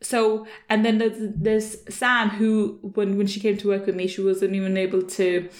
So, 0.00 0.46
and 0.70 0.86
then 0.86 0.96
there's, 0.96 1.18
there's 1.18 1.94
Sam 1.94 2.30
who, 2.30 2.78
when, 2.94 3.18
when 3.18 3.26
she 3.26 3.40
came 3.40 3.58
to 3.58 3.68
work 3.68 3.84
with 3.84 3.94
me, 3.94 4.06
she 4.06 4.22
wasn't 4.22 4.54
even 4.54 4.78
able 4.78 5.02
to, 5.02 5.50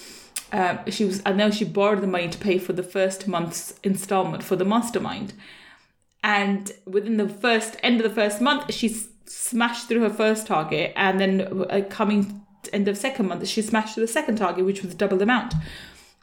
uh, 0.53 0.79
she 0.89 1.05
was, 1.05 1.21
I 1.27 1.33
know 1.33 1.51
she 1.51 1.67
borrowed 1.67 2.01
the 2.01 2.07
money 2.07 2.31
to 2.31 2.39
pay 2.39 2.57
for 2.57 2.73
the 2.73 2.83
first 2.83 3.29
month's 3.29 3.79
installment 3.83 4.43
for 4.43 4.57
the 4.57 4.65
mastermind. 4.65 5.35
And 6.25 6.73
within 6.87 7.19
the 7.19 7.29
first, 7.29 7.77
end 7.83 8.01
of 8.01 8.09
the 8.09 8.15
first 8.15 8.41
month, 8.41 8.73
she 8.73 8.89
smashed 9.27 9.89
through 9.89 10.01
her 10.01 10.11
first 10.11 10.47
target. 10.47 10.93
And 10.97 11.21
then 11.21 11.65
uh, 11.71 11.83
coming 11.89 12.43
end 12.73 12.89
of 12.89 12.97
second 12.97 13.29
month, 13.29 13.47
she 13.49 13.63
smashed 13.63 13.95
through 13.95 14.07
the 14.07 14.13
second 14.13 14.37
target, 14.37 14.65
which 14.65 14.83
was 14.83 14.95
double 14.95 15.17
the 15.17 15.25
amount. 15.25 15.55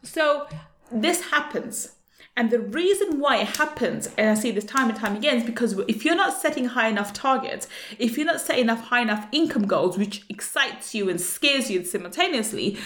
So 0.04 0.48
this 0.92 1.30
happens 1.30 1.94
and 2.40 2.52
the 2.52 2.60
reason 2.60 3.20
why 3.20 3.40
it 3.42 3.58
happens, 3.58 4.08
and 4.18 4.30
I 4.30 4.34
see 4.34 4.52
this 4.52 4.64
time 4.64 4.88
and 4.88 4.98
time 4.98 5.18
again, 5.18 5.40
is 5.40 5.44
because 5.44 5.78
if 5.90 6.06
you're 6.06 6.16
not 6.16 6.40
setting 6.40 6.68
high 6.68 6.88
enough 6.88 7.12
targets, 7.12 7.68
if 7.98 8.16
you're 8.16 8.26
not 8.26 8.40
setting 8.40 8.64
enough 8.64 8.86
high 8.86 9.02
enough 9.02 9.28
income 9.34 9.68
goals, 9.68 9.98
which 9.98 10.24
excites 10.30 10.96
you 10.96 11.10
and 11.10 11.20
scares 11.20 11.70
you 11.70 11.84
simultaneously, 11.84 12.78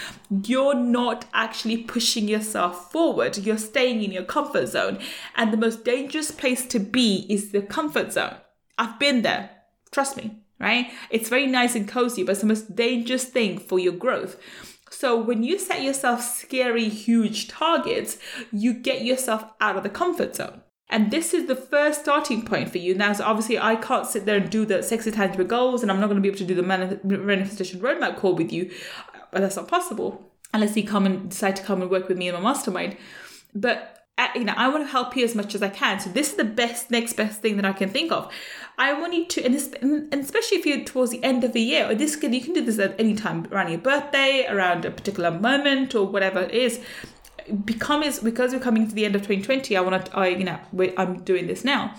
you're 0.45 0.73
not 0.73 1.25
actually 1.35 1.77
pushing 1.77 2.27
yourself 2.27 2.91
forward. 2.91 3.37
You're 3.37 3.59
staying 3.59 4.01
in 4.01 4.11
your 4.11 4.23
comfort 4.23 4.69
zone. 4.69 4.97
And 5.35 5.53
the 5.53 5.57
most 5.57 5.85
dangerous 5.85 6.31
place 6.31 6.65
to 6.69 6.79
be 6.79 7.27
is 7.29 7.51
the 7.51 7.61
comfort 7.61 8.11
zone. 8.11 8.37
I've 8.79 8.97
been 8.97 9.21
there. 9.21 9.51
Trust 9.93 10.17
me, 10.17 10.35
right? 10.59 10.91
It's 11.09 11.29
very 11.29 11.47
nice 11.47 11.75
and 11.75 11.87
cozy, 11.87 12.23
but 12.23 12.33
it's 12.33 12.41
the 12.41 12.47
most 12.47 12.75
dangerous 12.75 13.23
thing 13.23 13.59
for 13.59 13.79
your 13.79 13.93
growth. 13.93 14.35
So 14.89 15.19
when 15.19 15.43
you 15.43 15.57
set 15.57 15.81
yourself 15.81 16.21
scary, 16.21 16.89
huge 16.89 17.47
targets, 17.47 18.17
you 18.51 18.73
get 18.73 19.05
yourself 19.05 19.45
out 19.61 19.77
of 19.77 19.83
the 19.83 19.89
comfort 19.89 20.35
zone. 20.35 20.63
And 20.89 21.09
this 21.09 21.33
is 21.33 21.47
the 21.47 21.55
first 21.55 22.01
starting 22.01 22.43
point 22.43 22.69
for 22.69 22.77
you. 22.77 22.93
Now, 22.93 23.13
so 23.13 23.23
obviously, 23.23 23.57
I 23.57 23.75
can't 23.75 24.05
sit 24.05 24.25
there 24.25 24.37
and 24.37 24.49
do 24.49 24.65
the 24.65 24.83
sexy 24.83 25.11
tangible 25.11 25.45
goals, 25.45 25.81
and 25.81 25.89
I'm 25.91 25.99
not 25.99 26.07
going 26.07 26.17
to 26.17 26.21
be 26.21 26.27
able 26.27 26.37
to 26.39 26.45
do 26.45 26.53
the 26.53 26.61
manifestation 26.61 27.79
roadmap 27.79 28.17
call 28.17 28.35
with 28.35 28.51
you. 28.51 28.69
But 29.31 29.41
that's 29.41 29.55
not 29.55 29.67
possible 29.67 30.31
unless 30.53 30.77
you 30.77 30.83
come 30.85 31.05
and 31.05 31.29
decide 31.29 31.55
to 31.55 31.63
come 31.63 31.81
and 31.81 31.89
work 31.89 32.07
with 32.07 32.17
me 32.17 32.27
in 32.27 32.35
my 32.35 32.41
mastermind. 32.41 32.97
But 33.55 34.02
you 34.35 34.43
know, 34.43 34.53
I 34.55 34.67
want 34.67 34.85
to 34.85 34.91
help 34.91 35.15
you 35.15 35.23
as 35.25 35.35
much 35.35 35.55
as 35.55 35.61
I 35.61 35.69
can. 35.69 35.99
So 35.99 36.09
this 36.09 36.31
is 36.31 36.35
the 36.35 36.43
best, 36.43 36.91
next 36.91 37.13
best 37.13 37.41
thing 37.41 37.55
that 37.57 37.65
I 37.65 37.73
can 37.73 37.89
think 37.89 38.11
of. 38.11 38.31
I 38.77 38.93
want 38.93 39.13
you 39.13 39.25
to, 39.25 39.45
and 39.45 40.13
especially 40.13 40.57
if 40.57 40.65
you're 40.65 40.83
towards 40.83 41.11
the 41.11 41.23
end 41.23 41.43
of 41.43 41.53
the 41.53 41.61
year, 41.61 41.89
or 41.89 41.95
this 41.95 42.15
can 42.15 42.33
you 42.33 42.41
can 42.41 42.53
do 42.53 42.63
this 42.63 42.79
at 42.79 42.99
any 42.99 43.15
time 43.15 43.47
around 43.51 43.69
your 43.69 43.79
birthday, 43.79 44.45
around 44.47 44.85
a 44.85 44.91
particular 44.91 45.31
moment, 45.31 45.95
or 45.95 46.05
whatever 46.05 46.41
it 46.41 46.51
is. 46.51 46.79
Become 47.65 48.03
is 48.03 48.19
because 48.19 48.53
we're 48.53 48.59
coming 48.59 48.87
to 48.87 48.95
the 48.95 49.05
end 49.05 49.15
of 49.15 49.21
2020. 49.21 49.75
I 49.75 49.81
want 49.81 50.05
to, 50.05 50.17
I 50.17 50.27
you 50.27 50.45
know, 50.45 50.59
I'm 50.97 51.23
doing 51.23 51.47
this 51.47 51.63
now. 51.63 51.95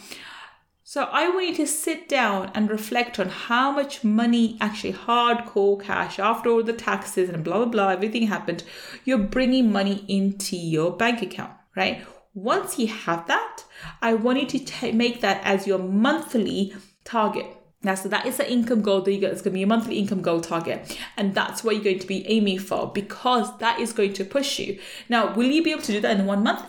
So 0.87 1.05
I 1.05 1.29
want 1.31 1.49
you 1.49 1.55
to 1.57 1.67
sit 1.67 2.09
down 2.09 2.51
and 2.55 2.71
reflect 2.71 3.19
on 3.19 3.29
how 3.29 3.71
much 3.73 4.05
money, 4.05 4.57
actually 4.61 4.93
hardcore 4.93 5.83
cash, 5.83 6.19
after 6.19 6.51
all 6.51 6.63
the 6.63 6.73
taxes 6.73 7.29
and 7.29 7.43
blah 7.43 7.59
blah 7.59 7.67
blah, 7.67 7.89
everything 7.89 8.27
happened, 8.27 8.65
you're 9.05 9.19
bringing 9.19 9.73
money 9.73 10.05
into 10.09 10.57
your 10.57 10.97
bank 10.97 11.23
account 11.23 11.53
right? 11.77 12.05
Once 12.35 12.79
you 12.79 12.89
have 12.89 13.27
that, 13.27 13.65
I 14.03 14.15
want 14.15 14.41
you 14.41 14.47
to 14.47 14.65
t- 14.65 14.93
make 14.93 15.21
that 15.21 15.41
as 15.45 15.67
your 15.67 15.79
monthly 15.79 16.75
target. 17.05 17.47
Now, 17.83 17.95
so 17.95 18.09
that 18.09 18.27
is 18.27 18.39
the 18.39 18.51
income 18.51 18.81
goal 18.81 19.03
that 19.03 19.13
you 19.13 19.21
get. 19.21 19.33
It's 19.33 19.43
going 19.43 19.53
to 19.53 19.55
be 19.55 19.61
your 19.61 19.69
monthly 19.69 19.99
income 19.99 20.23
goal 20.23 20.41
target. 20.41 20.99
And 21.17 21.35
that's 21.35 21.63
what 21.63 21.75
you're 21.75 21.85
going 21.85 21.99
to 21.99 22.07
be 22.07 22.27
aiming 22.29 22.59
for 22.59 22.91
because 22.91 23.57
that 23.59 23.79
is 23.79 23.93
going 23.93 24.15
to 24.15 24.25
push 24.25 24.59
you. 24.59 24.79
Now, 25.09 25.35
will 25.35 25.51
you 25.51 25.63
be 25.63 25.73
able 25.73 25.83
to 25.83 25.93
do 25.93 26.01
that 26.01 26.19
in 26.19 26.27
one 26.27 26.43
month? 26.43 26.65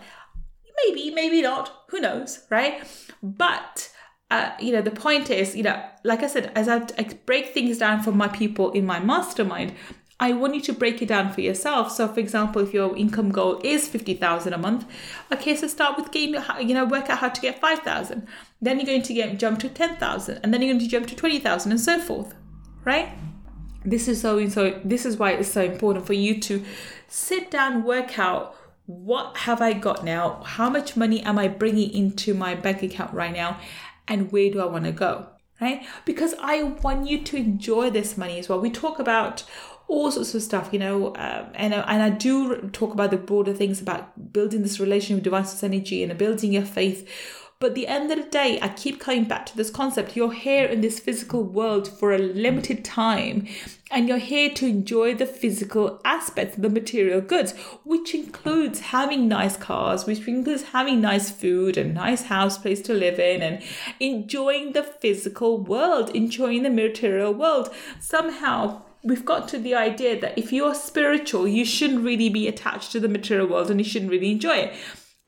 Maybe, 0.85 1.09
maybe 1.11 1.41
not. 1.41 1.71
Who 1.89 2.01
knows, 2.01 2.45
right? 2.49 2.83
But 3.23 3.89
uh, 4.31 4.51
you 4.59 4.73
know, 4.73 4.81
the 4.81 4.91
point 4.91 5.29
is, 5.29 5.55
you 5.55 5.63
know, 5.63 5.81
like 6.03 6.23
I 6.23 6.27
said, 6.27 6.51
as 6.55 6.67
I 6.67 6.79
break 7.25 7.53
things 7.53 7.77
down 7.77 8.01
for 8.01 8.11
my 8.11 8.27
people 8.27 8.71
in 8.71 8.85
my 8.85 8.99
mastermind, 8.99 9.73
I 10.17 10.31
want 10.31 10.55
you 10.55 10.61
to 10.61 10.73
break 10.73 11.01
it 11.01 11.07
down 11.07 11.33
for 11.33 11.41
yourself. 11.41 11.91
So, 11.91 12.07
for 12.07 12.19
example, 12.21 12.61
if 12.61 12.73
your 12.73 12.95
income 12.95 13.31
goal 13.31 13.59
is 13.63 13.87
fifty 13.87 14.13
thousand 14.13 14.53
a 14.53 14.57
month, 14.57 14.85
okay, 15.31 15.55
so 15.55 15.67
start 15.67 15.97
with 15.97 16.11
getting 16.11 16.35
you 16.67 16.73
know 16.73 16.85
work 16.85 17.09
out 17.09 17.19
how 17.19 17.29
to 17.29 17.41
get 17.41 17.59
five 17.59 17.79
thousand. 17.79 18.27
Then 18.61 18.79
you're 18.79 18.85
going 18.85 19.01
to 19.01 19.13
get 19.13 19.37
jump 19.37 19.59
to 19.59 19.69
ten 19.69 19.97
thousand, 19.97 20.39
and 20.41 20.53
then 20.53 20.61
you're 20.61 20.73
going 20.73 20.83
to 20.83 20.87
jump 20.87 21.07
to 21.07 21.15
twenty 21.15 21.39
thousand, 21.39 21.71
and 21.71 21.81
so 21.81 21.99
forth, 21.99 22.33
right? 22.85 23.09
This 23.83 24.07
is 24.07 24.21
so 24.21 24.47
so. 24.47 24.79
This 24.85 25.05
is 25.05 25.17
why 25.17 25.31
it's 25.31 25.51
so 25.51 25.63
important 25.63 26.05
for 26.05 26.13
you 26.13 26.39
to 26.41 26.63
sit 27.07 27.51
down, 27.51 27.83
work 27.83 28.17
out 28.17 28.55
what 28.85 29.35
have 29.37 29.61
I 29.61 29.73
got 29.73 30.05
now, 30.05 30.43
how 30.43 30.69
much 30.69 30.95
money 30.95 31.21
am 31.23 31.37
I 31.39 31.47
bringing 31.47 31.91
into 31.91 32.33
my 32.33 32.55
bank 32.55 32.83
account 32.83 33.13
right 33.13 33.33
now, 33.33 33.59
and 34.07 34.31
where 34.31 34.49
do 34.49 34.61
I 34.61 34.65
want 34.65 34.85
to 34.85 34.91
go, 34.91 35.27
right? 35.59 35.85
Because 36.05 36.35
I 36.39 36.63
want 36.63 37.09
you 37.09 37.21
to 37.23 37.35
enjoy 37.35 37.89
this 37.89 38.15
money 38.17 38.39
as 38.39 38.47
well. 38.47 38.61
We 38.61 38.69
talk 38.69 38.99
about 38.99 39.43
all 39.87 40.11
sorts 40.11 40.33
of 40.33 40.41
stuff, 40.41 40.69
you 40.71 40.79
know, 40.79 41.07
um, 41.15 41.47
and 41.53 41.73
and 41.73 42.01
I 42.01 42.09
do 42.09 42.69
talk 42.69 42.93
about 42.93 43.11
the 43.11 43.17
broader 43.17 43.53
things 43.53 43.81
about 43.81 44.33
building 44.33 44.61
this 44.63 44.79
relationship 44.79 45.17
with 45.17 45.23
divine 45.23 45.45
energy 45.61 46.03
and 46.03 46.17
building 46.17 46.53
your 46.53 46.65
faith. 46.65 47.07
But 47.57 47.73
the 47.73 47.87
end 47.87 48.11
of 48.11 48.17
the 48.17 48.29
day, 48.29 48.59
I 48.61 48.67
keep 48.67 48.99
coming 48.99 49.23
back 49.23 49.45
to 49.45 49.55
this 49.55 49.69
concept. 49.69 50.17
You're 50.17 50.33
here 50.33 50.65
in 50.65 50.81
this 50.81 50.99
physical 50.99 51.41
world 51.41 51.87
for 51.87 52.11
a 52.11 52.17
limited 52.17 52.83
time, 52.83 53.47
and 53.89 54.09
you're 54.09 54.17
here 54.17 54.49
to 54.55 54.67
enjoy 54.67 55.15
the 55.15 55.25
physical 55.25 56.01
aspects, 56.03 56.57
the 56.57 56.69
material 56.69 57.21
goods, 57.21 57.53
which 57.85 58.13
includes 58.13 58.81
having 58.81 59.29
nice 59.29 59.55
cars, 59.55 60.05
which 60.05 60.27
includes 60.27 60.63
having 60.63 60.99
nice 60.99 61.29
food 61.29 61.77
and 61.77 61.93
nice 61.93 62.23
house 62.23 62.57
place 62.57 62.81
to 62.81 62.93
live 62.93 63.19
in, 63.19 63.41
and 63.41 63.63
enjoying 64.01 64.73
the 64.73 64.83
physical 64.83 65.57
world, 65.57 66.09
enjoying 66.09 66.63
the 66.63 66.69
material 66.69 67.33
world. 67.33 67.73
Somehow, 68.01 68.81
we've 69.05 69.23
got 69.23 69.47
to 69.49 69.59
the 69.59 69.75
idea 69.75 70.19
that 70.19 70.37
if 70.37 70.51
you're 70.51 70.73
spiritual, 70.73 71.47
you 71.47 71.63
shouldn't 71.63 72.03
really 72.03 72.29
be 72.29 72.47
attached 72.47 72.91
to 72.91 72.99
the 72.99 73.07
material 73.07 73.47
world 73.47 73.69
and 73.69 73.79
you 73.79 73.85
shouldn't 73.85 74.11
really 74.11 74.31
enjoy 74.31 74.55
it. 74.55 74.73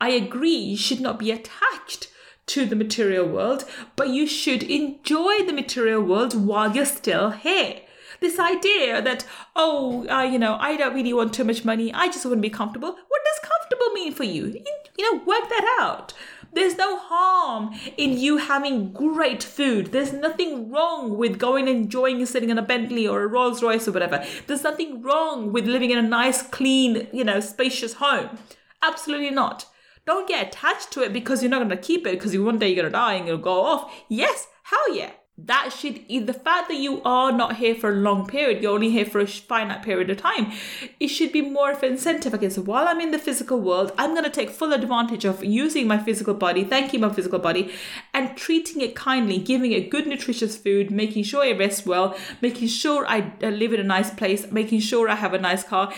I 0.00 0.10
agree, 0.10 0.56
you 0.56 0.76
should 0.76 1.00
not 1.00 1.18
be 1.18 1.30
attached 1.30 2.08
to 2.46 2.66
the 2.66 2.76
material 2.76 3.26
world, 3.26 3.64
but 3.94 4.08
you 4.08 4.26
should 4.26 4.62
enjoy 4.64 5.44
the 5.44 5.52
material 5.52 6.02
world 6.02 6.34
while 6.34 6.74
you're 6.74 6.84
still 6.84 7.30
here. 7.30 7.80
This 8.20 8.38
idea 8.38 9.00
that, 9.00 9.24
oh, 9.54 10.08
uh, 10.08 10.22
you 10.22 10.38
know, 10.38 10.56
I 10.58 10.76
don't 10.76 10.94
really 10.94 11.12
want 11.12 11.32
too 11.32 11.44
much 11.44 11.64
money, 11.64 11.92
I 11.92 12.06
just 12.06 12.24
want 12.24 12.38
to 12.38 12.42
be 12.42 12.50
comfortable. 12.50 12.90
What 12.90 13.22
does 13.24 13.50
comfortable 13.50 13.92
mean 13.92 14.12
for 14.12 14.24
you? 14.24 14.60
You 14.96 15.14
know, 15.14 15.24
work 15.24 15.48
that 15.48 15.78
out. 15.80 16.14
There's 16.52 16.76
no 16.76 16.98
harm 16.98 17.74
in 17.96 18.18
you 18.18 18.38
having 18.38 18.92
great 18.92 19.42
food. 19.42 19.92
There's 19.92 20.12
nothing 20.12 20.70
wrong 20.70 21.16
with 21.16 21.38
going 21.38 21.68
and 21.68 21.76
enjoying 21.76 22.24
sitting 22.26 22.50
in 22.50 22.58
a 22.58 22.62
Bentley 22.62 23.06
or 23.06 23.22
a 23.22 23.26
Rolls 23.26 23.62
Royce 23.62 23.86
or 23.86 23.92
whatever. 23.92 24.24
There's 24.46 24.64
nothing 24.64 25.02
wrong 25.02 25.52
with 25.52 25.66
living 25.66 25.90
in 25.90 25.98
a 25.98 26.02
nice, 26.02 26.42
clean, 26.42 27.08
you 27.12 27.24
know, 27.24 27.40
spacious 27.40 27.94
home. 27.94 28.38
Absolutely 28.82 29.30
not. 29.30 29.66
Don't 30.06 30.28
get 30.28 30.48
attached 30.48 30.90
to 30.92 31.02
it 31.02 31.12
because 31.12 31.42
you're 31.42 31.50
not 31.50 31.58
going 31.58 31.68
to 31.68 31.76
keep 31.76 32.06
it 32.06 32.12
because 32.12 32.36
one 32.38 32.58
day 32.58 32.68
you're 32.68 32.82
going 32.82 32.86
to 32.86 32.90
die 32.90 33.14
and 33.14 33.28
it'll 33.28 33.38
go 33.38 33.60
off. 33.60 33.92
Yes, 34.08 34.46
hell 34.64 34.94
yeah 34.94 35.10
that 35.44 35.72
should 35.72 36.00
the 36.08 36.32
fact 36.32 36.68
that 36.68 36.76
you 36.76 37.00
are 37.04 37.30
not 37.30 37.56
here 37.56 37.74
for 37.74 37.92
a 37.92 37.96
long 37.96 38.26
period 38.26 38.60
you're 38.60 38.74
only 38.74 38.90
here 38.90 39.06
for 39.06 39.20
a 39.20 39.26
finite 39.26 39.82
period 39.84 40.10
of 40.10 40.16
time 40.16 40.50
it 40.98 41.06
should 41.06 41.30
be 41.30 41.40
more 41.40 41.70
of 41.70 41.82
an 41.82 41.92
incentive. 41.92 42.34
Okay 42.34 42.50
so 42.50 42.60
while 42.60 42.88
i'm 42.88 43.00
in 43.00 43.12
the 43.12 43.18
physical 43.18 43.60
world 43.60 43.92
i'm 43.96 44.10
going 44.10 44.24
to 44.24 44.30
take 44.30 44.50
full 44.50 44.72
advantage 44.72 45.24
of 45.24 45.44
using 45.44 45.86
my 45.86 45.96
physical 45.96 46.34
body 46.34 46.64
thanking 46.64 47.00
my 47.00 47.08
physical 47.08 47.38
body 47.38 47.72
and 48.12 48.36
treating 48.36 48.82
it 48.82 48.96
kindly 48.96 49.38
giving 49.38 49.70
it 49.70 49.90
good 49.90 50.08
nutritious 50.08 50.56
food 50.56 50.90
making 50.90 51.22
sure 51.22 51.44
it 51.44 51.56
rests 51.56 51.86
well 51.86 52.16
making 52.42 52.66
sure 52.66 53.06
i 53.08 53.32
live 53.40 53.72
in 53.72 53.78
a 53.78 53.84
nice 53.84 54.10
place 54.10 54.50
making 54.50 54.80
sure 54.80 55.08
i 55.08 55.14
have 55.14 55.34
a 55.34 55.38
nice 55.38 55.62
car 55.62 55.92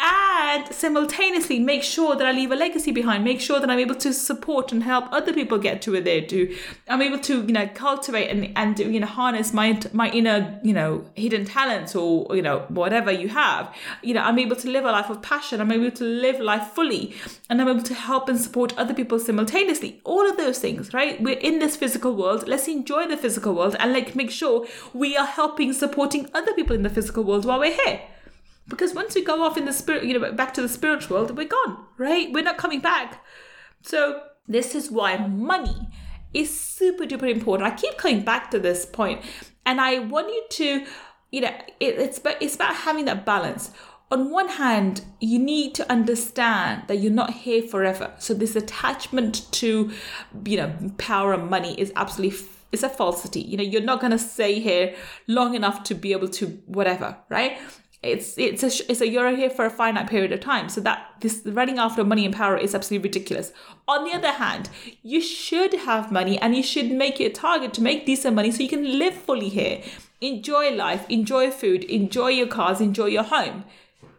and 0.00 0.72
simultaneously 0.72 1.58
make 1.58 1.82
sure 1.82 2.16
that 2.16 2.26
I 2.26 2.32
leave 2.32 2.50
a 2.50 2.56
legacy 2.56 2.90
behind, 2.90 3.22
make 3.22 3.40
sure 3.40 3.60
that 3.60 3.68
I'm 3.68 3.78
able 3.78 3.94
to 3.96 4.14
support 4.14 4.72
and 4.72 4.82
help 4.82 5.12
other 5.12 5.32
people 5.32 5.58
get 5.58 5.82
to 5.82 5.92
where 5.92 6.00
they 6.00 6.22
do. 6.22 6.56
I'm 6.88 7.02
able 7.02 7.18
to, 7.18 7.42
you 7.42 7.52
know, 7.52 7.68
cultivate 7.74 8.28
and, 8.28 8.50
and 8.56 8.78
you 8.78 8.98
know, 8.98 9.06
harness 9.06 9.52
my, 9.52 9.78
my 9.92 10.10
inner, 10.10 10.58
you 10.64 10.72
know, 10.72 11.04
hidden 11.14 11.44
talents 11.44 11.94
or, 11.94 12.34
you 12.34 12.40
know, 12.40 12.60
whatever 12.68 13.12
you 13.12 13.28
have. 13.28 13.74
You 14.02 14.14
know, 14.14 14.22
I'm 14.22 14.38
able 14.38 14.56
to 14.56 14.70
live 14.70 14.86
a 14.86 14.90
life 14.90 15.10
of 15.10 15.20
passion. 15.20 15.60
I'm 15.60 15.70
able 15.70 15.90
to 15.90 16.04
live 16.04 16.40
life 16.40 16.68
fully 16.68 17.14
and 17.50 17.60
I'm 17.60 17.68
able 17.68 17.82
to 17.82 17.94
help 17.94 18.28
and 18.30 18.40
support 18.40 18.76
other 18.78 18.94
people 18.94 19.18
simultaneously. 19.18 20.00
All 20.04 20.28
of 20.28 20.38
those 20.38 20.58
things, 20.58 20.94
right? 20.94 21.20
We're 21.20 21.38
in 21.38 21.58
this 21.58 21.76
physical 21.76 22.16
world. 22.16 22.48
Let's 22.48 22.68
enjoy 22.68 23.06
the 23.06 23.18
physical 23.18 23.54
world 23.54 23.76
and 23.78 23.92
like 23.92 24.16
make 24.16 24.30
sure 24.30 24.66
we 24.94 25.16
are 25.18 25.26
helping, 25.26 25.74
supporting 25.74 26.30
other 26.32 26.54
people 26.54 26.74
in 26.74 26.84
the 26.84 26.90
physical 26.90 27.22
world 27.22 27.44
while 27.44 27.58
we're 27.58 27.76
here. 27.84 28.00
Because 28.70 28.94
once 28.94 29.14
we 29.14 29.22
go 29.22 29.42
off 29.42 29.58
in 29.58 29.66
the 29.66 29.72
spirit, 29.72 30.04
you 30.04 30.18
know, 30.18 30.32
back 30.32 30.54
to 30.54 30.62
the 30.62 30.68
spiritual 30.68 31.16
world, 31.16 31.36
we're 31.36 31.48
gone, 31.48 31.84
right? 31.98 32.32
We're 32.32 32.44
not 32.44 32.56
coming 32.56 32.80
back. 32.80 33.22
So 33.82 34.22
this 34.48 34.74
is 34.74 34.90
why 34.90 35.16
money 35.18 35.88
is 36.32 36.58
super 36.58 37.04
duper 37.04 37.30
important. 37.30 37.70
I 37.70 37.76
keep 37.76 37.98
coming 37.98 38.22
back 38.22 38.50
to 38.52 38.58
this 38.58 38.86
point, 38.86 39.22
and 39.66 39.80
I 39.80 39.98
want 39.98 40.28
you 40.28 40.44
to, 40.50 40.86
you 41.32 41.40
know, 41.42 41.52
it, 41.80 41.98
it's 41.98 42.18
about, 42.18 42.40
it's 42.40 42.54
about 42.54 42.74
having 42.74 43.04
that 43.06 43.26
balance. 43.26 43.72
On 44.12 44.30
one 44.30 44.48
hand, 44.48 45.02
you 45.20 45.38
need 45.38 45.74
to 45.74 45.90
understand 45.90 46.84
that 46.88 46.96
you're 46.96 47.12
not 47.12 47.30
here 47.30 47.62
forever. 47.62 48.12
So 48.18 48.34
this 48.34 48.56
attachment 48.56 49.50
to, 49.52 49.90
you 50.44 50.56
know, 50.56 50.74
power 50.98 51.32
and 51.32 51.48
money 51.48 51.78
is 51.78 51.92
absolutely 51.94 52.36
it's 52.72 52.82
a 52.82 52.88
falsity. 52.88 53.40
You 53.40 53.56
know, 53.56 53.64
you're 53.64 53.82
not 53.82 54.00
to 54.00 54.18
stay 54.18 54.60
here 54.60 54.94
long 55.26 55.54
enough 55.54 55.82
to 55.84 55.94
be 55.94 56.12
able 56.12 56.28
to 56.28 56.46
whatever, 56.66 57.16
right? 57.28 57.58
It's 58.02 58.38
it's 58.38 58.62
a 58.62 58.90
it's 58.90 59.02
a 59.02 59.08
you're 59.08 59.36
here 59.36 59.50
for 59.50 59.66
a 59.66 59.70
finite 59.70 60.08
period 60.08 60.32
of 60.32 60.40
time. 60.40 60.70
So 60.70 60.80
that 60.80 61.06
this 61.20 61.42
running 61.44 61.78
after 61.78 62.02
money 62.02 62.24
and 62.24 62.34
power 62.34 62.56
is 62.56 62.74
absolutely 62.74 63.08
ridiculous. 63.08 63.52
On 63.86 64.04
the 64.04 64.12
other 64.12 64.32
hand 64.32 64.70
you 65.02 65.20
should 65.20 65.74
have 65.74 66.10
money 66.10 66.38
and 66.38 66.56
you 66.56 66.62
should 66.62 66.90
make 66.90 67.20
it 67.20 67.24
a 67.24 67.30
target 67.30 67.74
to 67.74 67.82
make 67.82 68.06
decent 68.06 68.34
money 68.34 68.50
so 68.50 68.62
you 68.62 68.70
can 68.70 68.98
live 68.98 69.14
fully 69.14 69.50
here. 69.50 69.82
Enjoy 70.22 70.70
life 70.70 71.04
enjoy 71.10 71.50
food 71.50 71.84
enjoy 71.84 72.28
your 72.28 72.46
cars 72.46 72.80
enjoy 72.80 73.06
your 73.06 73.24
home. 73.24 73.64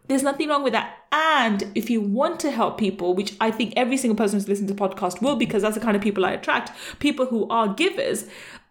There's 0.08 0.24
nothing 0.24 0.50
wrong 0.50 0.64
with 0.64 0.74
that. 0.74 0.98
And 1.12 1.72
if 1.74 1.90
you 1.90 2.02
want 2.02 2.40
to 2.42 2.52
help 2.52 2.78
people 2.78 3.16
which 3.16 3.36
i 3.42 3.50
think 3.50 3.74
every 3.76 3.98
single 3.98 4.16
person 4.16 4.38
who's 4.38 4.48
listening 4.48 4.68
to 4.68 4.74
the 4.74 4.80
podcast 4.80 5.22
will 5.22 5.36
because 5.36 5.64
that's 5.64 5.76
the 5.76 5.82
kind 5.82 5.98
of 5.98 6.02
people 6.02 6.26
i 6.26 6.32
attract 6.32 6.72
people 7.00 7.26
who 7.26 7.50
are 7.50 7.74
givers 7.74 8.28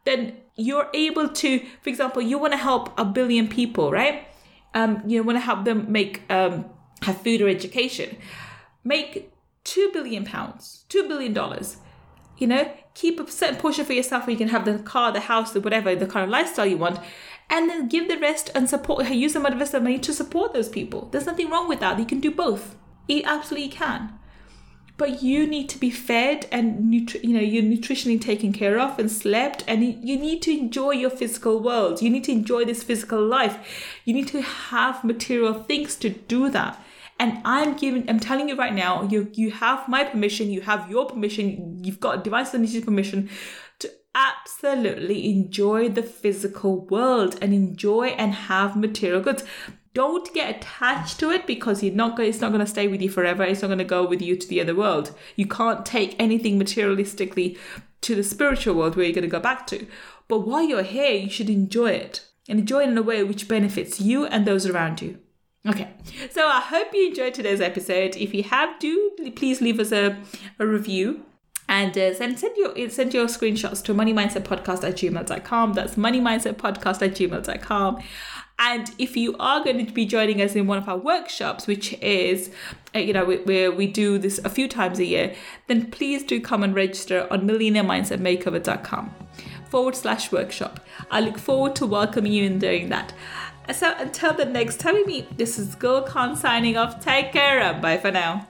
then 0.07 0.33
you're 0.57 0.89
able 0.95 1.29
to 1.29 1.59
for 1.83 1.91
example 1.91 2.23
you 2.23 2.39
want 2.39 2.53
to 2.53 2.57
help 2.57 2.99
a 2.99 3.05
billion 3.05 3.47
people 3.47 3.91
right 3.93 4.27
um, 4.75 5.03
you 5.07 5.19
know, 5.19 5.27
want 5.27 5.37
to 5.37 5.41
help 5.41 5.65
them 5.65 5.91
make 5.91 6.23
um, 6.31 6.67
have 7.03 7.21
food 7.23 7.41
or 7.41 7.49
education, 7.49 8.17
make 8.85 9.33
two 9.65 9.91
billion 9.93 10.25
pounds, 10.25 10.85
two 10.89 11.07
billion 11.09 11.33
dollars. 11.33 11.79
You 12.39 12.47
know, 12.47 12.73
keep 12.95 13.21
a 13.21 13.31
certain 13.31 13.57
portion 13.57 13.85
for 13.85 13.93
yourself 13.93 14.27
where 14.27 14.33
you 14.33 14.39
can 14.39 14.49
have 14.49 14.65
the 14.65 14.79
car, 14.79 15.13
the 15.13 15.21
house, 15.21 15.53
the 15.53 15.61
whatever, 15.61 15.95
the 15.95 16.07
kind 16.07 16.25
of 16.25 16.31
lifestyle 16.31 16.65
you 16.65 16.79
want, 16.79 16.99
and 17.51 17.69
then 17.69 17.89
give 17.89 18.09
the 18.09 18.17
rest 18.17 18.51
and 18.55 18.69
support. 18.69 19.09
Use 19.11 19.33
some 19.35 19.45
of 19.45 19.59
the 19.59 19.81
money 19.81 19.99
to 19.99 20.13
support 20.13 20.55
those 20.55 20.69
people. 20.69 21.09
There's 21.11 21.27
nothing 21.27 21.51
wrong 21.51 21.69
with 21.69 21.81
that. 21.81 21.99
You 21.99 22.07
can 22.07 22.21
do 22.21 22.31
both. 22.31 22.77
You 23.09 23.23
absolutely 23.25 23.69
can 23.69 24.20
but 25.01 25.23
you 25.23 25.47
need 25.47 25.67
to 25.67 25.79
be 25.79 25.91
fed 25.91 26.47
and 26.53 26.93
nutri- 26.93 27.25
you 27.25 27.33
know 27.33 27.41
you're 27.41 27.63
nutritionally 27.63 28.21
taken 28.21 28.53
care 28.53 28.79
of 28.79 28.99
and 28.99 29.11
slept 29.11 29.65
and 29.67 29.83
you 29.83 30.19
need 30.19 30.43
to 30.43 30.51
enjoy 30.53 30.91
your 30.91 31.09
physical 31.09 31.59
world. 31.59 32.03
You 32.03 32.11
need 32.11 32.25
to 32.25 32.33
enjoy 32.33 32.67
this 32.67 32.83
physical 32.83 33.27
life. 33.27 33.57
You 34.05 34.13
need 34.13 34.29
to 34.29 34.43
have 34.43 35.03
material 35.03 35.55
things 35.55 35.97
to 35.97 36.11
do 36.11 36.51
that. 36.51 36.79
And 37.19 37.43
i'm 37.45 37.73
giving 37.77 38.09
i'm 38.09 38.19
telling 38.19 38.49
you 38.49 38.57
right 38.57 38.73
now 38.73 39.03
you 39.13 39.19
you 39.35 39.51
have 39.51 39.87
my 39.95 40.05
permission 40.05 40.51
you 40.51 40.63
have 40.63 40.91
your 40.91 41.05
permission 41.07 41.79
you've 41.85 42.01
got 42.01 42.25
divine 42.25 42.47
synchronicity 42.47 42.85
permission 42.87 43.29
to 43.81 43.91
absolutely 44.15 45.19
enjoy 45.31 45.91
the 45.91 46.03
physical 46.03 46.87
world 46.87 47.37
and 47.43 47.53
enjoy 47.53 48.07
and 48.23 48.33
have 48.33 48.75
material 48.75 49.21
goods 49.21 49.45
don't 49.93 50.33
get 50.33 50.57
attached 50.57 51.19
to 51.21 51.31
it 51.31 51.47
because 51.47 51.83
you're 51.83 51.95
not 51.95 52.17
going, 52.17 52.29
it's 52.29 52.41
not 52.41 52.53
going 52.53 52.65
to 52.65 52.67
stay 52.67 52.87
with 52.87 53.03
you 53.03 53.11
forever. 53.11 53.43
It's 53.43 53.63
not 53.63 53.69
going 53.69 53.79
to 53.79 53.85
go 53.85 54.07
with 54.07 54.23
you 54.23 54.37
to 54.37 54.49
the 54.49 54.61
other 54.61 54.75
world. 54.75 55.15
You 55.37 55.47
can't 55.47 55.85
take 55.85 56.15
anything 56.19 56.61
materialistically 56.61 57.59
to 58.03 58.15
the 58.15 58.23
spiritual 58.23 58.75
world 58.75 58.97
where 58.97 59.05
you're 59.05 59.15
going 59.15 59.23
to 59.23 59.29
go 59.29 59.41
back 59.41 59.67
to. 59.69 59.87
But 60.29 60.41
while 60.41 60.63
you're 60.63 60.83
here, 60.83 61.13
you 61.13 61.31
should 61.31 61.51
enjoy 61.51 61.91
it 61.91 62.27
and 62.49 62.61
enjoy 62.61 62.83
it 62.83 62.89
in 62.89 62.99
a 62.99 63.03
way 63.03 63.23
which 63.25 63.49
benefits 63.49 64.01
you 64.01 64.27
and 64.27 64.47
those 64.47 64.67
around 64.67 65.03
you. 65.03 65.19
Okay, 65.69 65.91
so 66.31 66.47
I 66.47 66.61
hope 66.61 66.95
you 66.95 67.09
enjoyed 67.09 67.35
today's 67.35 67.61
episode. 67.61 68.17
If 68.17 68.33
you 68.33 68.45
have, 68.45 68.79
do 68.79 69.11
please 69.37 69.61
leave 69.61 69.79
us 69.79 69.93
a, 69.93 70.17
a 70.59 70.67
review 70.67 71.23
and 71.69 71.97
uh, 71.99 72.15
send, 72.15 72.39
send 72.39 72.57
your 72.57 72.89
send 72.89 73.13
your 73.13 73.27
screenshots 73.27 73.85
to 73.85 73.95
moneymindsetpodcast 73.95 74.89
at 74.89 74.95
gmail.com. 74.97 75.75
That's 75.75 75.97
moneymindsetpodcast 75.97 77.03
at 77.03 77.15
gmail.com. 77.15 78.03
And 78.61 78.91
if 78.99 79.17
you 79.17 79.35
are 79.41 79.65
going 79.65 79.85
to 79.87 79.93
be 79.93 80.05
joining 80.05 80.43
us 80.43 80.55
in 80.55 80.67
one 80.67 80.77
of 80.77 80.87
our 80.87 80.99
workshops, 80.99 81.67
which 81.67 81.95
is, 81.95 82.51
uh, 82.95 82.99
you 82.99 83.15
know, 83.15 83.25
where 83.25 83.73
we 83.73 83.87
do 83.87 84.19
this 84.19 84.39
a 84.45 84.51
few 84.51 84.69
times 84.69 84.99
a 84.99 85.05
year, 85.07 85.35
then 85.67 85.91
please 85.91 86.23
do 86.23 86.41
come 86.43 86.63
and 86.63 86.75
register 86.75 87.27
on 87.31 87.49
millionairemindsetmakeover.com 87.49 89.15
forward 89.71 89.97
slash 89.97 90.31
workshop. 90.31 90.81
I 91.11 91.21
look 91.21 91.39
forward 91.39 91.75
to 91.77 91.87
welcoming 91.87 92.33
you 92.33 92.45
in 92.45 92.59
doing 92.59 92.91
that. 92.91 93.15
So 93.73 93.95
until 93.97 94.35
the 94.35 94.45
next 94.45 94.79
time 94.79 94.95
we 94.95 95.05
meet, 95.05 95.39
this 95.39 95.59
is 95.59 95.75
Gull 95.77 96.03
Khan 96.03 96.37
signing 96.37 96.77
off. 96.77 97.01
Take 97.03 97.33
care 97.33 97.61
and 97.61 97.81
bye 97.81 97.97
for 97.97 98.11
now. 98.11 98.50